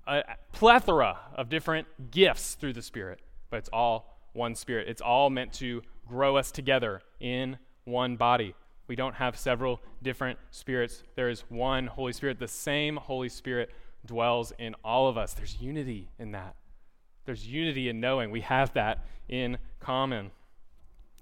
[0.07, 4.87] a plethora of different gifts through the Spirit, but it's all one Spirit.
[4.87, 8.55] It's all meant to grow us together in one body.
[8.87, 11.03] We don't have several different spirits.
[11.15, 12.39] There is one Holy Spirit.
[12.39, 13.71] The same Holy Spirit
[14.05, 15.33] dwells in all of us.
[15.33, 16.55] There's unity in that.
[17.25, 20.31] There's unity in knowing we have that in common.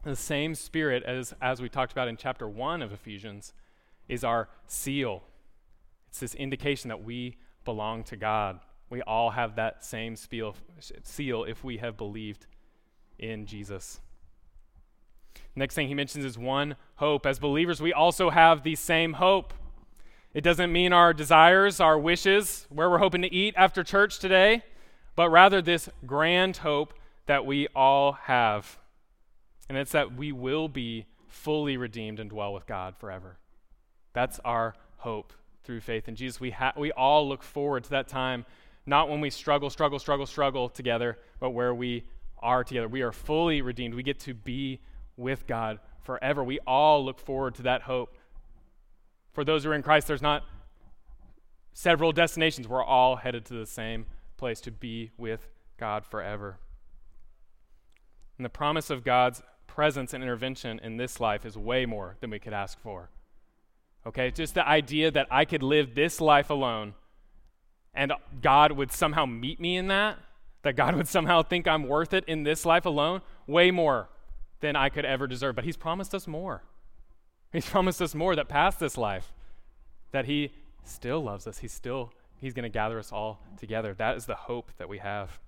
[0.04, 3.54] The same Spirit as, as we talked about in chapter 1 of Ephesians
[4.10, 5.24] is our seal.
[6.10, 8.60] It's this indication that we belong to God.
[8.90, 10.56] We all have that same seal,
[11.04, 12.48] seal if we have believed
[13.18, 14.02] in Jesus.
[15.56, 17.26] Next thing he mentions is one hope.
[17.26, 19.54] As believers, we also have the same hope.
[20.34, 24.64] It doesn't mean our desires, our wishes, where we're hoping to eat after church today
[25.16, 26.94] but rather this grand hope
[27.26, 28.80] that we all have.
[29.70, 33.38] And it's that we will be fully redeemed and dwell with God forever.
[34.14, 36.40] That's our hope through faith in Jesus.
[36.40, 38.46] We, ha- we all look forward to that time,
[38.86, 42.04] not when we struggle, struggle, struggle, struggle together, but where we
[42.40, 42.88] are together.
[42.88, 43.96] We are fully redeemed.
[43.96, 44.80] We get to be
[45.16, 46.44] with God forever.
[46.44, 48.16] We all look forward to that hope.
[49.32, 50.44] For those who are in Christ, there's not
[51.74, 52.68] several destinations.
[52.68, 54.06] We're all headed to the same
[54.44, 55.48] place to be with
[55.80, 56.58] God forever.
[58.38, 62.30] And the promise of God's presence and intervention in this life is way more than
[62.30, 63.10] we could ask for.
[64.06, 66.94] Okay, just the idea that I could live this life alone
[67.94, 70.18] and God would somehow meet me in that,
[70.64, 74.10] that God would somehow think I'm worth it in this life alone, way more
[74.60, 75.56] than I could ever deserve.
[75.56, 76.64] But He's promised us more.
[77.54, 79.32] He's promised us more that past this life,
[80.12, 80.52] that He
[80.84, 81.60] still loves us.
[81.60, 82.12] He still
[82.44, 83.94] He's going to gather us all together.
[83.94, 85.40] That is the hope that we have.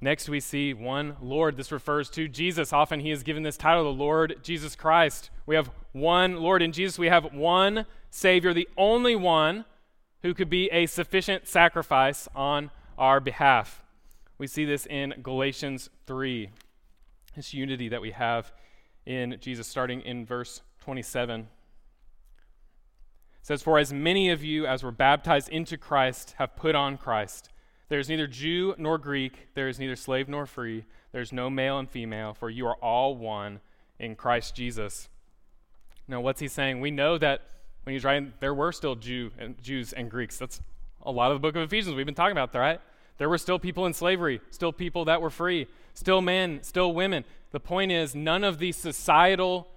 [0.00, 1.56] Next, we see one Lord.
[1.56, 2.72] This refers to Jesus.
[2.72, 5.30] Often he is given this title, the Lord Jesus Christ.
[5.46, 6.98] We have one Lord in Jesus.
[6.98, 9.64] We have one Savior, the only one
[10.22, 13.84] who could be a sufficient sacrifice on our behalf.
[14.36, 16.50] We see this in Galatians 3,
[17.36, 18.52] this unity that we have
[19.06, 21.46] in Jesus, starting in verse 27
[23.44, 27.50] says, For as many of you as were baptized into Christ have put on Christ.
[27.90, 31.50] There is neither Jew nor Greek, there is neither slave nor free, there is no
[31.50, 33.60] male and female, for you are all one
[33.98, 35.10] in Christ Jesus.
[36.08, 36.80] Now, what's he saying?
[36.80, 37.42] We know that
[37.82, 40.38] when he's writing, there were still Jew and Jews and Greeks.
[40.38, 40.62] That's
[41.02, 42.80] a lot of the book of Ephesians we've been talking about, right?
[43.18, 47.24] There were still people in slavery, still people that were free, still men, still women.
[47.50, 49.68] The point is, none of these societal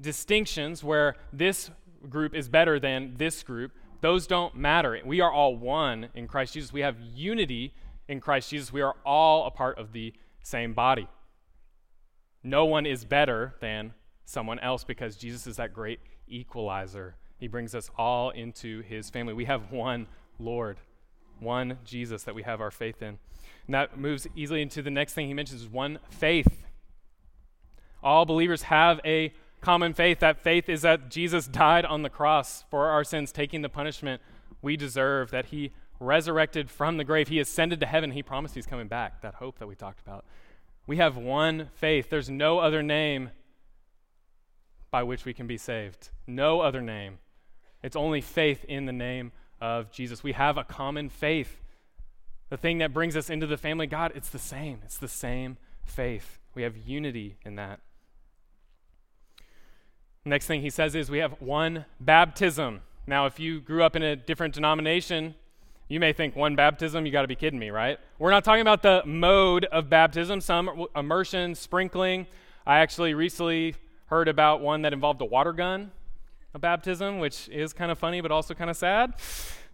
[0.00, 1.70] distinctions where this
[2.10, 4.98] group is better than this group, those don't matter.
[5.04, 6.72] We are all one in Christ Jesus.
[6.72, 7.74] We have unity
[8.08, 8.72] in Christ Jesus.
[8.72, 11.08] We are all a part of the same body.
[12.42, 17.16] No one is better than someone else because Jesus is that great equalizer.
[17.38, 19.34] He brings us all into his family.
[19.34, 20.06] We have one
[20.38, 20.78] Lord,
[21.40, 23.18] one Jesus that we have our faith in.
[23.66, 26.64] And that moves easily into the next thing he mentions is one faith.
[28.02, 30.20] All believers have a common faith.
[30.20, 34.22] That faith is that Jesus died on the cross for our sins, taking the punishment
[34.62, 37.28] we deserve, that he resurrected from the grave.
[37.28, 38.10] He ascended to heaven.
[38.12, 40.24] He promised he's coming back, that hope that we talked about.
[40.86, 42.10] We have one faith.
[42.10, 43.30] There's no other name
[44.90, 46.10] by which we can be saved.
[46.26, 47.18] No other name.
[47.82, 50.22] It's only faith in the name of Jesus.
[50.22, 51.60] We have a common faith.
[52.50, 54.80] The thing that brings us into the family God, it's the same.
[54.84, 56.38] It's the same faith.
[56.54, 57.80] We have unity in that.
[60.26, 62.80] Next thing he says is we have one baptism.
[63.06, 65.36] Now, if you grew up in a different denomination,
[65.86, 68.00] you may think one baptism, you got to be kidding me, right?
[68.18, 72.26] We're not talking about the mode of baptism, some immersion, sprinkling.
[72.66, 75.92] I actually recently heard about one that involved a water gun,
[76.54, 79.14] a baptism, which is kind of funny but also kind of sad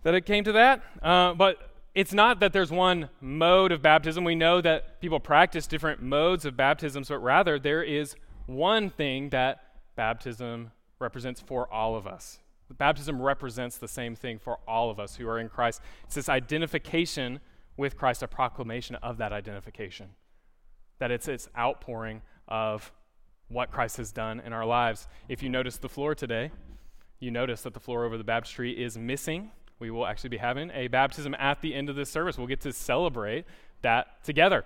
[0.02, 0.82] that it came to that.
[1.00, 4.22] Uh, but it's not that there's one mode of baptism.
[4.22, 9.30] We know that people practice different modes of baptism, but rather there is one thing
[9.30, 12.38] that baptism represents for all of us.
[12.78, 15.82] Baptism represents the same thing for all of us who are in Christ.
[16.04, 17.40] It's this identification
[17.76, 20.10] with Christ, a proclamation of that identification.
[20.98, 22.92] That it's its outpouring of
[23.48, 25.08] what Christ has done in our lives.
[25.28, 26.50] If you notice the floor today,
[27.20, 29.50] you notice that the floor over the baptistry is missing.
[29.78, 32.38] We will actually be having a baptism at the end of this service.
[32.38, 33.44] We'll get to celebrate
[33.82, 34.64] that together.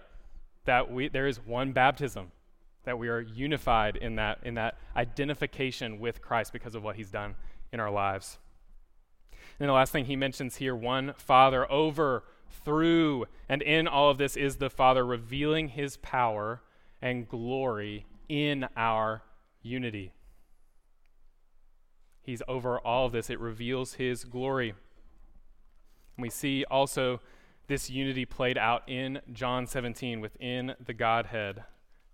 [0.64, 2.32] That we there is one baptism,
[2.86, 7.10] that we are unified in that in that identification with Christ because of what he's
[7.10, 7.34] done
[7.72, 8.38] in our lives.
[9.60, 12.24] And the last thing he mentions here one Father over,
[12.64, 16.62] through, and in all of this is the Father revealing his power
[17.02, 19.22] and glory in our
[19.62, 20.12] unity.
[22.22, 24.70] He's over all of this, it reveals his glory.
[24.70, 27.20] And we see also
[27.68, 31.64] this unity played out in John 17 within the Godhead.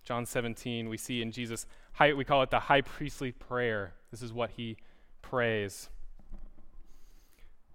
[0.04, 3.94] John 17, we see in Jesus, high, we call it the high priestly prayer.
[4.10, 4.76] This is what he
[5.22, 5.88] prays.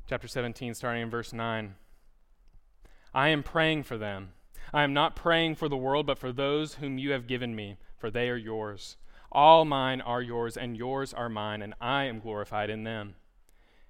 [0.10, 1.76] Chapter 17, starting in verse 9.
[3.13, 4.34] I am praying for them.
[4.74, 7.78] I am not praying for the world, but for those whom you have given me,
[7.98, 8.98] for they are yours.
[9.32, 13.16] All mine are yours, and yours are mine, and I am glorified in them.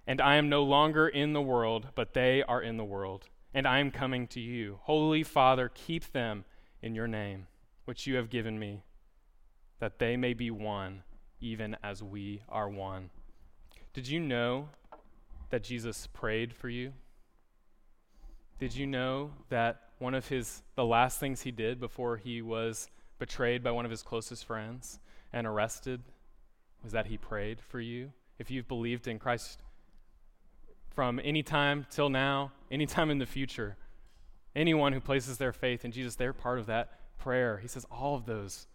[0.05, 3.67] And I am no longer in the world, but they are in the world, and
[3.67, 4.79] I am coming to you.
[4.83, 6.45] Holy Father, keep them
[6.81, 7.47] in your name,
[7.87, 8.83] which you have given me,
[9.79, 11.03] that they may be one,
[11.39, 13.09] even as we are one.
[13.93, 14.67] Did you know
[15.51, 16.91] that Jesus prayed for you?
[18.59, 22.89] Did you know that one of his the last things he did before he was
[23.19, 24.99] betrayed by one of his closest friends
[25.31, 26.01] and arrested
[26.83, 28.11] was that he prayed for you?
[28.37, 29.59] If you've believed in Christ
[30.93, 33.77] from any time till now, any time in the future,
[34.53, 37.57] anyone who places their faith in Jesus, they're part of that prayer.
[37.57, 38.67] He says all of those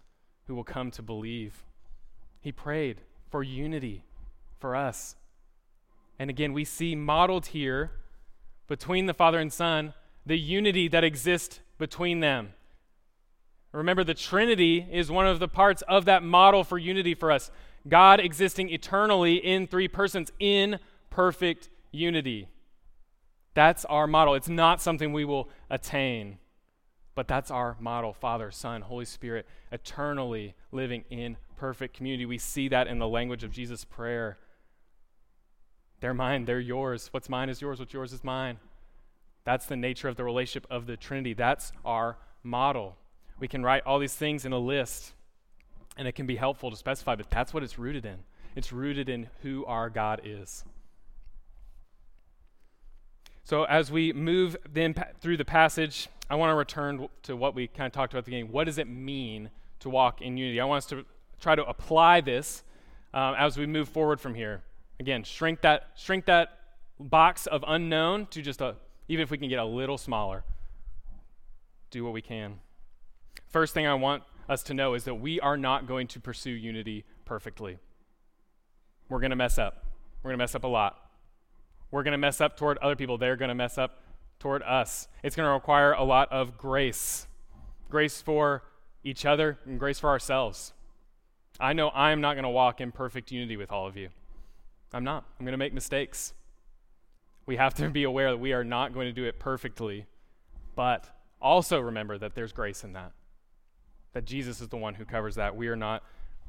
[0.46, 1.64] who will come to believe.
[2.40, 3.00] He prayed
[3.30, 4.04] for unity
[4.58, 5.16] for us.
[6.18, 7.92] And again, we see modeled here
[8.68, 12.52] between the Father and Son the unity that exists between them.
[13.72, 17.50] Remember, the Trinity is one of the parts of that model for unity for us.
[17.88, 20.78] God existing eternally in three persons in
[21.10, 22.48] perfect unity.
[23.54, 24.34] That's our model.
[24.34, 26.38] It's not something we will attain,
[27.14, 32.26] but that's our model Father, Son, Holy Spirit, eternally living in perfect community.
[32.26, 34.38] We see that in the language of Jesus' prayer
[36.02, 37.08] they're mine, they're yours.
[37.12, 38.58] What's mine is yours, what's yours is mine.
[39.44, 41.32] That's the nature of the relationship of the Trinity.
[41.32, 42.96] That's our model.
[43.38, 45.12] We can write all these things in a list,
[45.96, 48.18] and it can be helpful to specify, but that's what it's rooted in.
[48.56, 50.64] It's rooted in who our God is.
[53.44, 57.66] So, as we move then through the passage, I want to return to what we
[57.66, 58.52] kind of talked about at the beginning.
[58.52, 60.60] What does it mean to walk in unity?
[60.60, 61.04] I want us to
[61.40, 62.62] try to apply this
[63.12, 64.62] um, as we move forward from here.
[65.00, 66.58] Again, shrink that, shrink that
[67.00, 68.76] box of unknown to just a,
[69.08, 70.44] even if we can get a little smaller,
[71.90, 72.60] do what we can.
[73.48, 76.50] First thing I want us to know is that we are not going to pursue
[76.50, 77.78] unity perfectly.
[79.08, 79.84] We're going to mess up.
[80.22, 81.01] We're going to mess up a lot.
[81.92, 83.18] We're going to mess up toward other people.
[83.18, 84.02] They're going to mess up
[84.40, 85.06] toward us.
[85.22, 87.28] It's going to require a lot of grace
[87.92, 88.62] grace for
[89.04, 90.72] each other and grace for ourselves.
[91.60, 94.08] I know I'm not going to walk in perfect unity with all of you.
[94.94, 95.26] I'm not.
[95.38, 96.32] I'm going to make mistakes.
[97.44, 100.06] We have to be aware that we are not going to do it perfectly,
[100.74, 101.06] but
[101.40, 103.12] also remember that there's grace in that.
[104.14, 105.54] That Jesus is the one who covers that.
[105.54, 106.02] We are not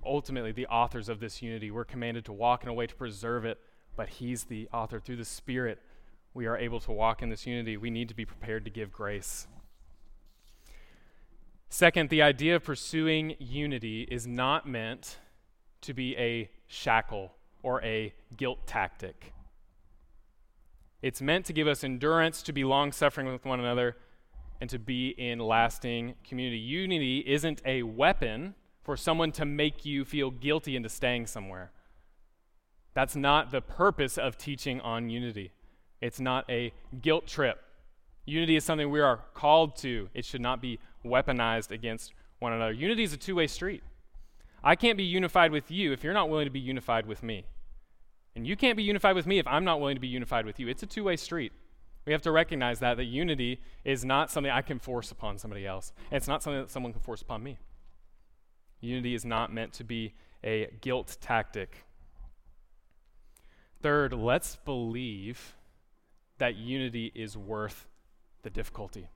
[0.05, 1.71] ultimately the authors of this unity.
[1.71, 3.59] We're commanded to walk in a way to preserve it,
[3.95, 4.99] but He's the author.
[4.99, 5.79] Through the Spirit,
[6.33, 7.77] we are able to walk in this unity.
[7.77, 9.47] We need to be prepared to give grace.
[11.69, 15.17] Second, the idea of pursuing unity is not meant
[15.81, 17.31] to be a shackle
[17.63, 19.33] or a guilt tactic.
[21.01, 23.97] It's meant to give us endurance, to be long suffering with one another,
[24.61, 26.57] and to be in lasting community.
[26.57, 31.71] Unity isn't a weapon for someone to make you feel guilty into staying somewhere.
[32.93, 35.51] That's not the purpose of teaching on unity.
[36.01, 37.59] It's not a guilt trip.
[38.25, 40.09] Unity is something we are called to.
[40.13, 42.71] It should not be weaponized against one another.
[42.71, 43.83] Unity is a two way street.
[44.63, 47.45] I can't be unified with you if you're not willing to be unified with me.
[48.35, 50.59] And you can't be unified with me if I'm not willing to be unified with
[50.59, 50.67] you.
[50.67, 51.51] It's a two way street.
[52.05, 55.65] We have to recognize that, that unity is not something I can force upon somebody
[55.65, 55.93] else.
[56.11, 57.57] And it's not something that someone can force upon me.
[58.81, 60.13] Unity is not meant to be
[60.43, 61.85] a guilt tactic.
[63.83, 65.57] Third, let's believe
[66.37, 67.89] that unity is worth
[68.41, 69.09] the difficulty.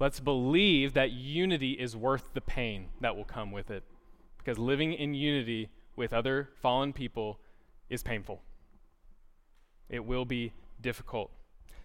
[0.00, 3.84] Let's believe that unity is worth the pain that will come with it.
[4.38, 7.38] Because living in unity with other fallen people
[7.90, 8.40] is painful.
[9.90, 11.30] It will be difficult.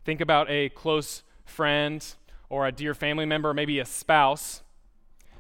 [0.05, 2.01] Think about a close friend
[2.47, 4.63] or a dear family member, maybe a spouse.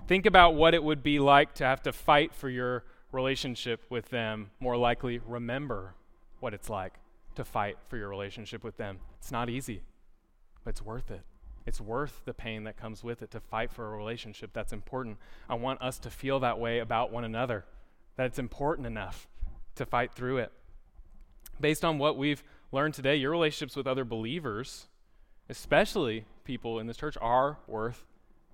[0.07, 2.83] Think about what it would be like to have to fight for your
[3.13, 4.51] relationship with them.
[4.59, 5.95] More likely, remember
[6.41, 6.95] what it's like
[7.35, 8.99] to fight for your relationship with them.
[9.19, 9.83] It's not easy,
[10.63, 11.21] but it's worth it.
[11.65, 15.17] It's worth the pain that comes with it to fight for a relationship that's important.
[15.47, 17.65] I want us to feel that way about one another,
[18.17, 19.27] that it's important enough
[19.75, 20.51] to fight through it.
[21.59, 24.87] Based on what we've learned today, your relationships with other believers,
[25.49, 28.03] especially people in this church, are worth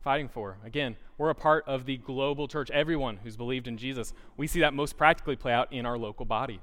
[0.02, 0.58] fighting for.
[0.66, 4.14] Again, we're a part of the global church, everyone who's believed in Jesus.
[4.36, 6.60] We see that most practically play out in our local body.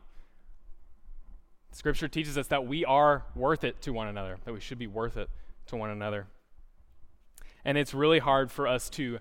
[1.75, 4.87] Scripture teaches us that we are worth it to one another, that we should be
[4.87, 5.29] worth it
[5.66, 6.29] to one another.
[7.64, 9.18] And it's really hard for us to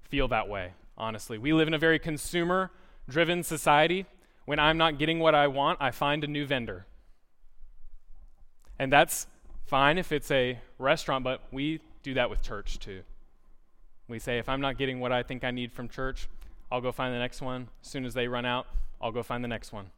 [0.00, 1.36] feel that way, honestly.
[1.36, 2.70] We live in a very consumer
[3.06, 4.06] driven society.
[4.46, 6.86] When I'm not getting what I want, I find a new vendor.
[8.78, 9.26] And that's
[9.66, 13.02] fine if it's a restaurant, but we do that with church too.
[14.08, 16.28] We say, if I'm not getting what I think I need from church,
[16.72, 17.68] I'll go find the next one.
[17.84, 18.66] As soon as they run out,
[19.02, 19.90] I'll go find the next one.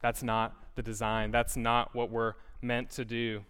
[0.00, 1.30] That's not the design.
[1.30, 3.44] That's not what we're meant to do.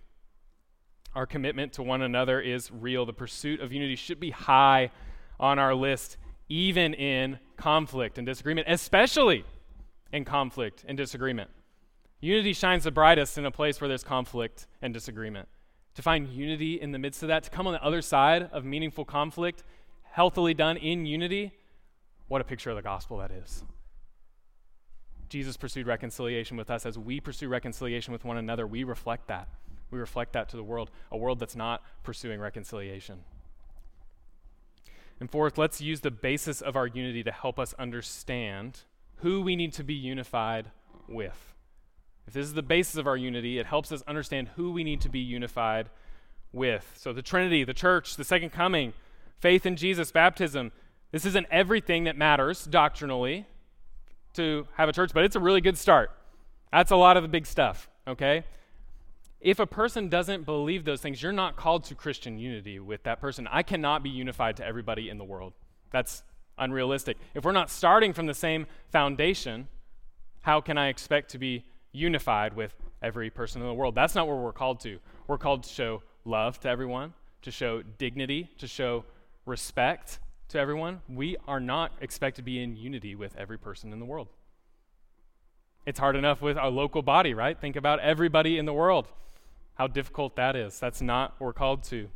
[1.14, 3.04] Our commitment to one another is real.
[3.04, 4.90] The pursuit of unity should be high
[5.38, 6.16] on our list,
[6.48, 9.44] even in conflict and disagreement, especially
[10.12, 11.50] in conflict and disagreement.
[12.20, 15.48] Unity shines the brightest in a place where there's conflict and disagreement.
[15.94, 18.64] To find unity in the midst of that, to come on the other side of
[18.64, 19.64] meaningful conflict,
[20.02, 21.52] healthily done in unity,
[22.28, 23.64] what a picture of the gospel that is.
[25.30, 26.84] Jesus pursued reconciliation with us.
[26.84, 29.48] As we pursue reconciliation with one another, we reflect that.
[29.90, 33.20] We reflect that to the world, a world that's not pursuing reconciliation.
[35.20, 38.80] And fourth, let's use the basis of our unity to help us understand
[39.16, 40.70] who we need to be unified
[41.08, 41.54] with.
[42.26, 45.00] If this is the basis of our unity, it helps us understand who we need
[45.02, 45.90] to be unified
[46.52, 46.92] with.
[46.96, 48.94] So, the Trinity, the church, the second coming,
[49.38, 50.72] faith in Jesus, baptism,
[51.12, 53.46] this isn't everything that matters doctrinally
[54.34, 56.10] to have a church, but it's a really good start.
[56.72, 58.44] That's a lot of the big stuff, okay?
[59.40, 63.20] If a person doesn't believe those things, you're not called to Christian unity with that
[63.20, 63.48] person.
[63.50, 65.54] I cannot be unified to everybody in the world.
[65.90, 66.22] That's
[66.58, 67.16] unrealistic.
[67.34, 69.68] If we're not starting from the same foundation,
[70.42, 73.94] how can I expect to be unified with every person in the world?
[73.94, 74.98] That's not what we're called to.
[75.26, 79.04] We're called to show love to everyone, to show dignity, to show
[79.46, 80.18] respect
[80.50, 81.00] to everyone.
[81.08, 84.28] We are not expected to be in unity with every person in the world.
[85.86, 87.58] It's hard enough with our local body, right?
[87.58, 89.06] Think about everybody in the world
[89.80, 90.78] how difficult that is.
[90.78, 92.10] That's not what we're called to.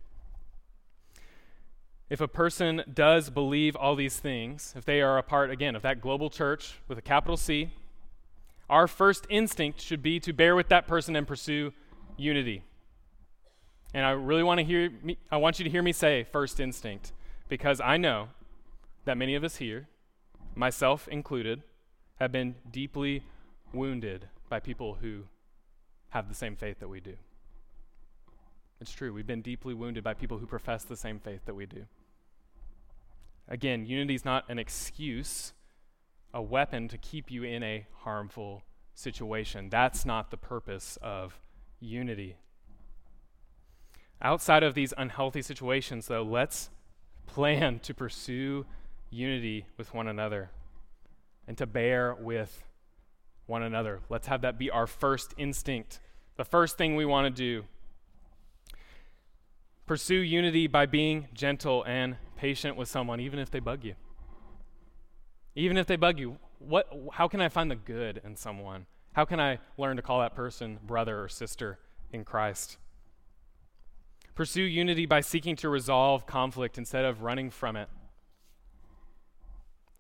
[2.11, 5.81] If a person does believe all these things, if they are a part, again, of
[5.81, 7.71] that global church with a capital C,
[8.69, 11.73] our first instinct should be to bear with that person and pursue
[12.19, 12.63] unity.
[13.95, 16.61] And I really want to hear me, I want you to hear me say first
[16.61, 17.13] instinct
[17.49, 18.29] because I know
[19.05, 19.89] that many of us here,
[20.55, 21.63] myself included,
[22.17, 23.23] have been deeply
[23.73, 25.25] wounded by people who
[26.11, 27.15] have the same faith that we do.
[28.81, 29.13] It's true.
[29.13, 31.87] We've been deeply wounded by people who profess the same faith that we do.
[33.49, 35.53] Again, unity is not an excuse,
[36.33, 38.63] a weapon to keep you in a harmful
[38.95, 39.69] situation.
[39.69, 41.39] That's not the purpose of
[41.81, 42.37] unity.
[44.23, 46.71] Outside of these unhealthy situations, though, let's
[47.27, 48.67] plan to pursue
[49.11, 50.51] unity with one another
[51.47, 52.65] and to bear with
[53.47, 54.01] one another.
[54.09, 56.01] Let's have that be our first instinct,
[56.37, 57.65] the first thing we want to do.
[59.87, 63.95] Pursue unity by being gentle and patient with someone, even if they bug you.
[65.55, 68.87] Even if they bug you, what, how can I find the good in someone?
[69.13, 71.79] How can I learn to call that person brother or sister
[72.13, 72.79] in Christ?
[74.35, 77.89] Pursue unity by seeking to resolve conflict instead of running from it.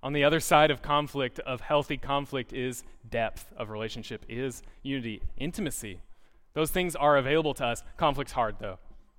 [0.02, 5.22] On the other side of conflict, of healthy conflict, is depth of relationship, is unity,
[5.36, 6.00] intimacy.
[6.52, 7.82] Those things are available to us.
[7.96, 8.78] Conflict's hard, though.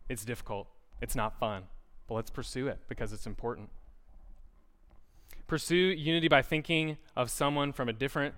[0.10, 0.68] It's difficult.
[1.02, 1.64] It's not fun.
[2.08, 3.70] But let's pursue it because it's important.
[5.48, 8.36] Pursue unity by thinking of someone from a different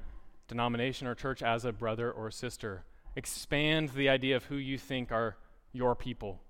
[0.47, 2.85] denomination or church as a brother or sister.
[3.15, 5.37] Expand the idea of who you think are
[5.73, 6.41] your people.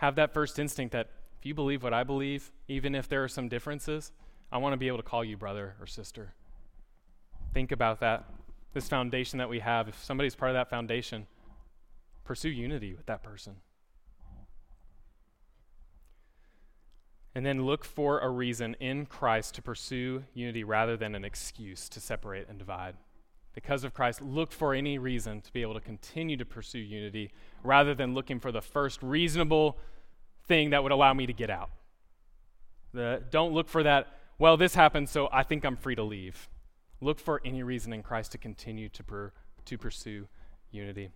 [0.00, 3.28] Have that first instinct that if you believe what I believe, even if there are
[3.28, 4.12] some differences,
[4.50, 6.32] I want to be able to call you brother or sister.
[7.52, 8.24] Think about that.
[8.72, 11.26] This foundation that we have, if somebody's part of that foundation,
[12.24, 13.56] pursue unity with that person.
[17.34, 21.90] And then look for a reason in Christ to pursue unity rather than an excuse
[21.90, 22.94] to separate and divide.
[23.54, 27.32] Because of Christ, look for any reason to be able to continue to pursue unity
[27.64, 29.76] rather than looking for the first reasonable
[30.46, 31.70] thing that would allow me to get out.
[32.92, 34.06] The, don't look for that,
[34.38, 36.48] well, this happened, so I think I'm free to leave.
[37.00, 39.32] Look for any reason in Christ to continue to, per,
[39.64, 40.28] to pursue
[40.70, 41.10] unity.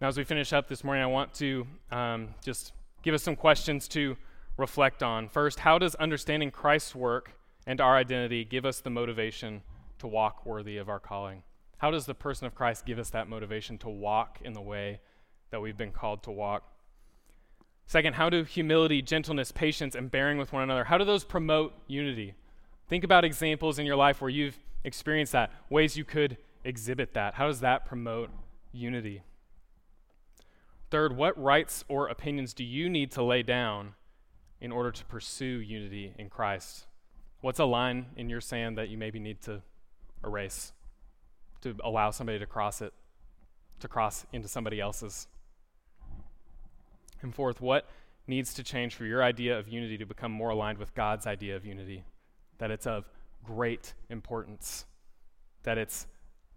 [0.00, 2.72] Now, as we finish up this morning, I want to um, just
[3.02, 4.16] give us some questions to
[4.58, 5.28] reflect on.
[5.28, 7.32] First, how does understanding Christ's work
[7.66, 9.62] and our identity give us the motivation
[9.98, 11.42] to walk worthy of our calling?
[11.78, 15.00] How does the person of Christ give us that motivation to walk in the way
[15.50, 16.64] that we've been called to walk?
[17.86, 21.72] Second, how do humility, gentleness, patience, and bearing with one another, how do those promote
[21.86, 22.34] unity?
[22.88, 27.34] Think about examples in your life where you've experienced that, ways you could exhibit that.
[27.34, 28.30] How does that promote
[28.72, 29.22] unity?
[30.90, 33.94] Third, what rights or opinions do you need to lay down
[34.60, 36.86] in order to pursue unity in Christ?
[37.40, 39.62] What's a line in your sand that you maybe need to
[40.26, 40.72] erase
[41.62, 42.92] to allow somebody to cross it,
[43.80, 45.28] to cross into somebody else's?
[47.22, 47.88] And fourth, what
[48.26, 51.56] needs to change for your idea of unity to become more aligned with God's idea
[51.56, 52.04] of unity?
[52.58, 53.04] That it's of
[53.44, 54.86] great importance,
[55.62, 56.06] that it's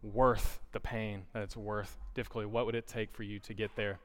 [0.02, 2.46] worth the pain, that it's worth difficulty.
[2.48, 4.00] What would it take for you to get there?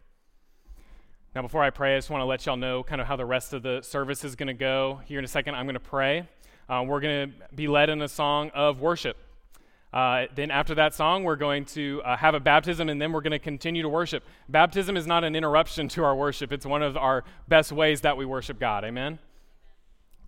[1.34, 3.24] Now, before I pray, I just want to let y'all know kind of how the
[3.24, 5.00] rest of the service is going to go.
[5.06, 6.28] Here in a second, I'm going to pray.
[6.68, 9.16] Uh, we're going to be led in a song of worship.
[9.94, 13.20] Uh, then, after that song, we're going to uh, have a baptism and then we're
[13.20, 14.24] going to continue to worship.
[14.48, 18.16] Baptism is not an interruption to our worship, it's one of our best ways that
[18.16, 18.84] we worship God.
[18.84, 19.20] Amen?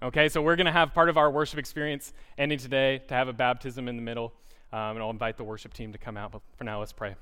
[0.00, 3.26] Okay, so we're going to have part of our worship experience ending today to have
[3.26, 4.32] a baptism in the middle.
[4.72, 6.30] Um, and I'll invite the worship team to come out.
[6.30, 7.16] But for now, let's pray.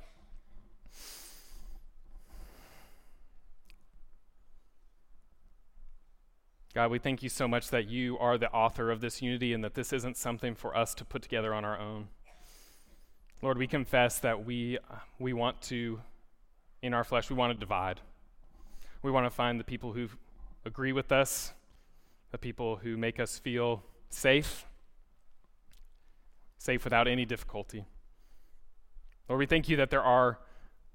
[6.75, 9.63] God, we thank you so much that you are the author of this unity and
[9.65, 12.09] that this isn't something for us to put together on our own.
[13.45, 14.79] Lord, we confess that we,
[15.19, 16.01] we want to,
[16.81, 18.01] in our flesh, we want to divide.
[19.03, 20.09] We want to find the people who
[20.65, 21.53] agree with us,
[22.33, 24.65] the people who make us feel safe,
[26.57, 27.85] safe without any difficulty.
[29.29, 30.39] Lord, we thank you that there are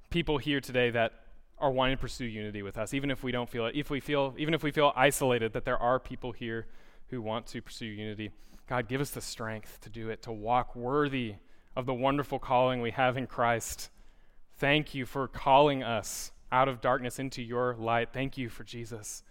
[0.10, 1.26] people here today that
[1.60, 3.76] are wanting to pursue unity with us, even if we don't feel it.
[3.76, 6.66] If we feel, even if we feel isolated, that there are people here
[7.10, 8.32] who want to pursue unity.
[8.68, 11.36] God, give us the strength to do it, to walk worthy
[11.76, 13.90] of the wonderful calling we have in Christ.
[14.58, 18.10] Thank you for calling us out of darkness into your light.
[18.12, 19.24] Thank you for Jesus.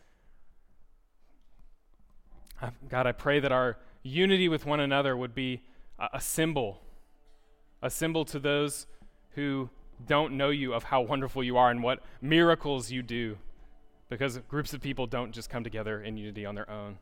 [2.60, 5.62] Uh, God, I pray that our unity with one another would be
[5.98, 6.80] a, a symbol,
[7.82, 8.86] a symbol to those
[9.30, 9.68] who
[10.06, 13.36] don't know you of how wonderful you are and what miracles you do.
[14.08, 16.98] Because groups of people don't just come together in unity on their own.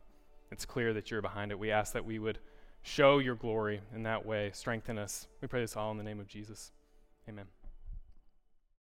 [0.50, 1.58] It's clear that you're behind it.
[1.58, 2.38] We ask that we would
[2.86, 5.26] show your glory in that way, strengthen us.
[5.42, 6.70] We pray this all in the name of Jesus.
[7.28, 7.46] Amen.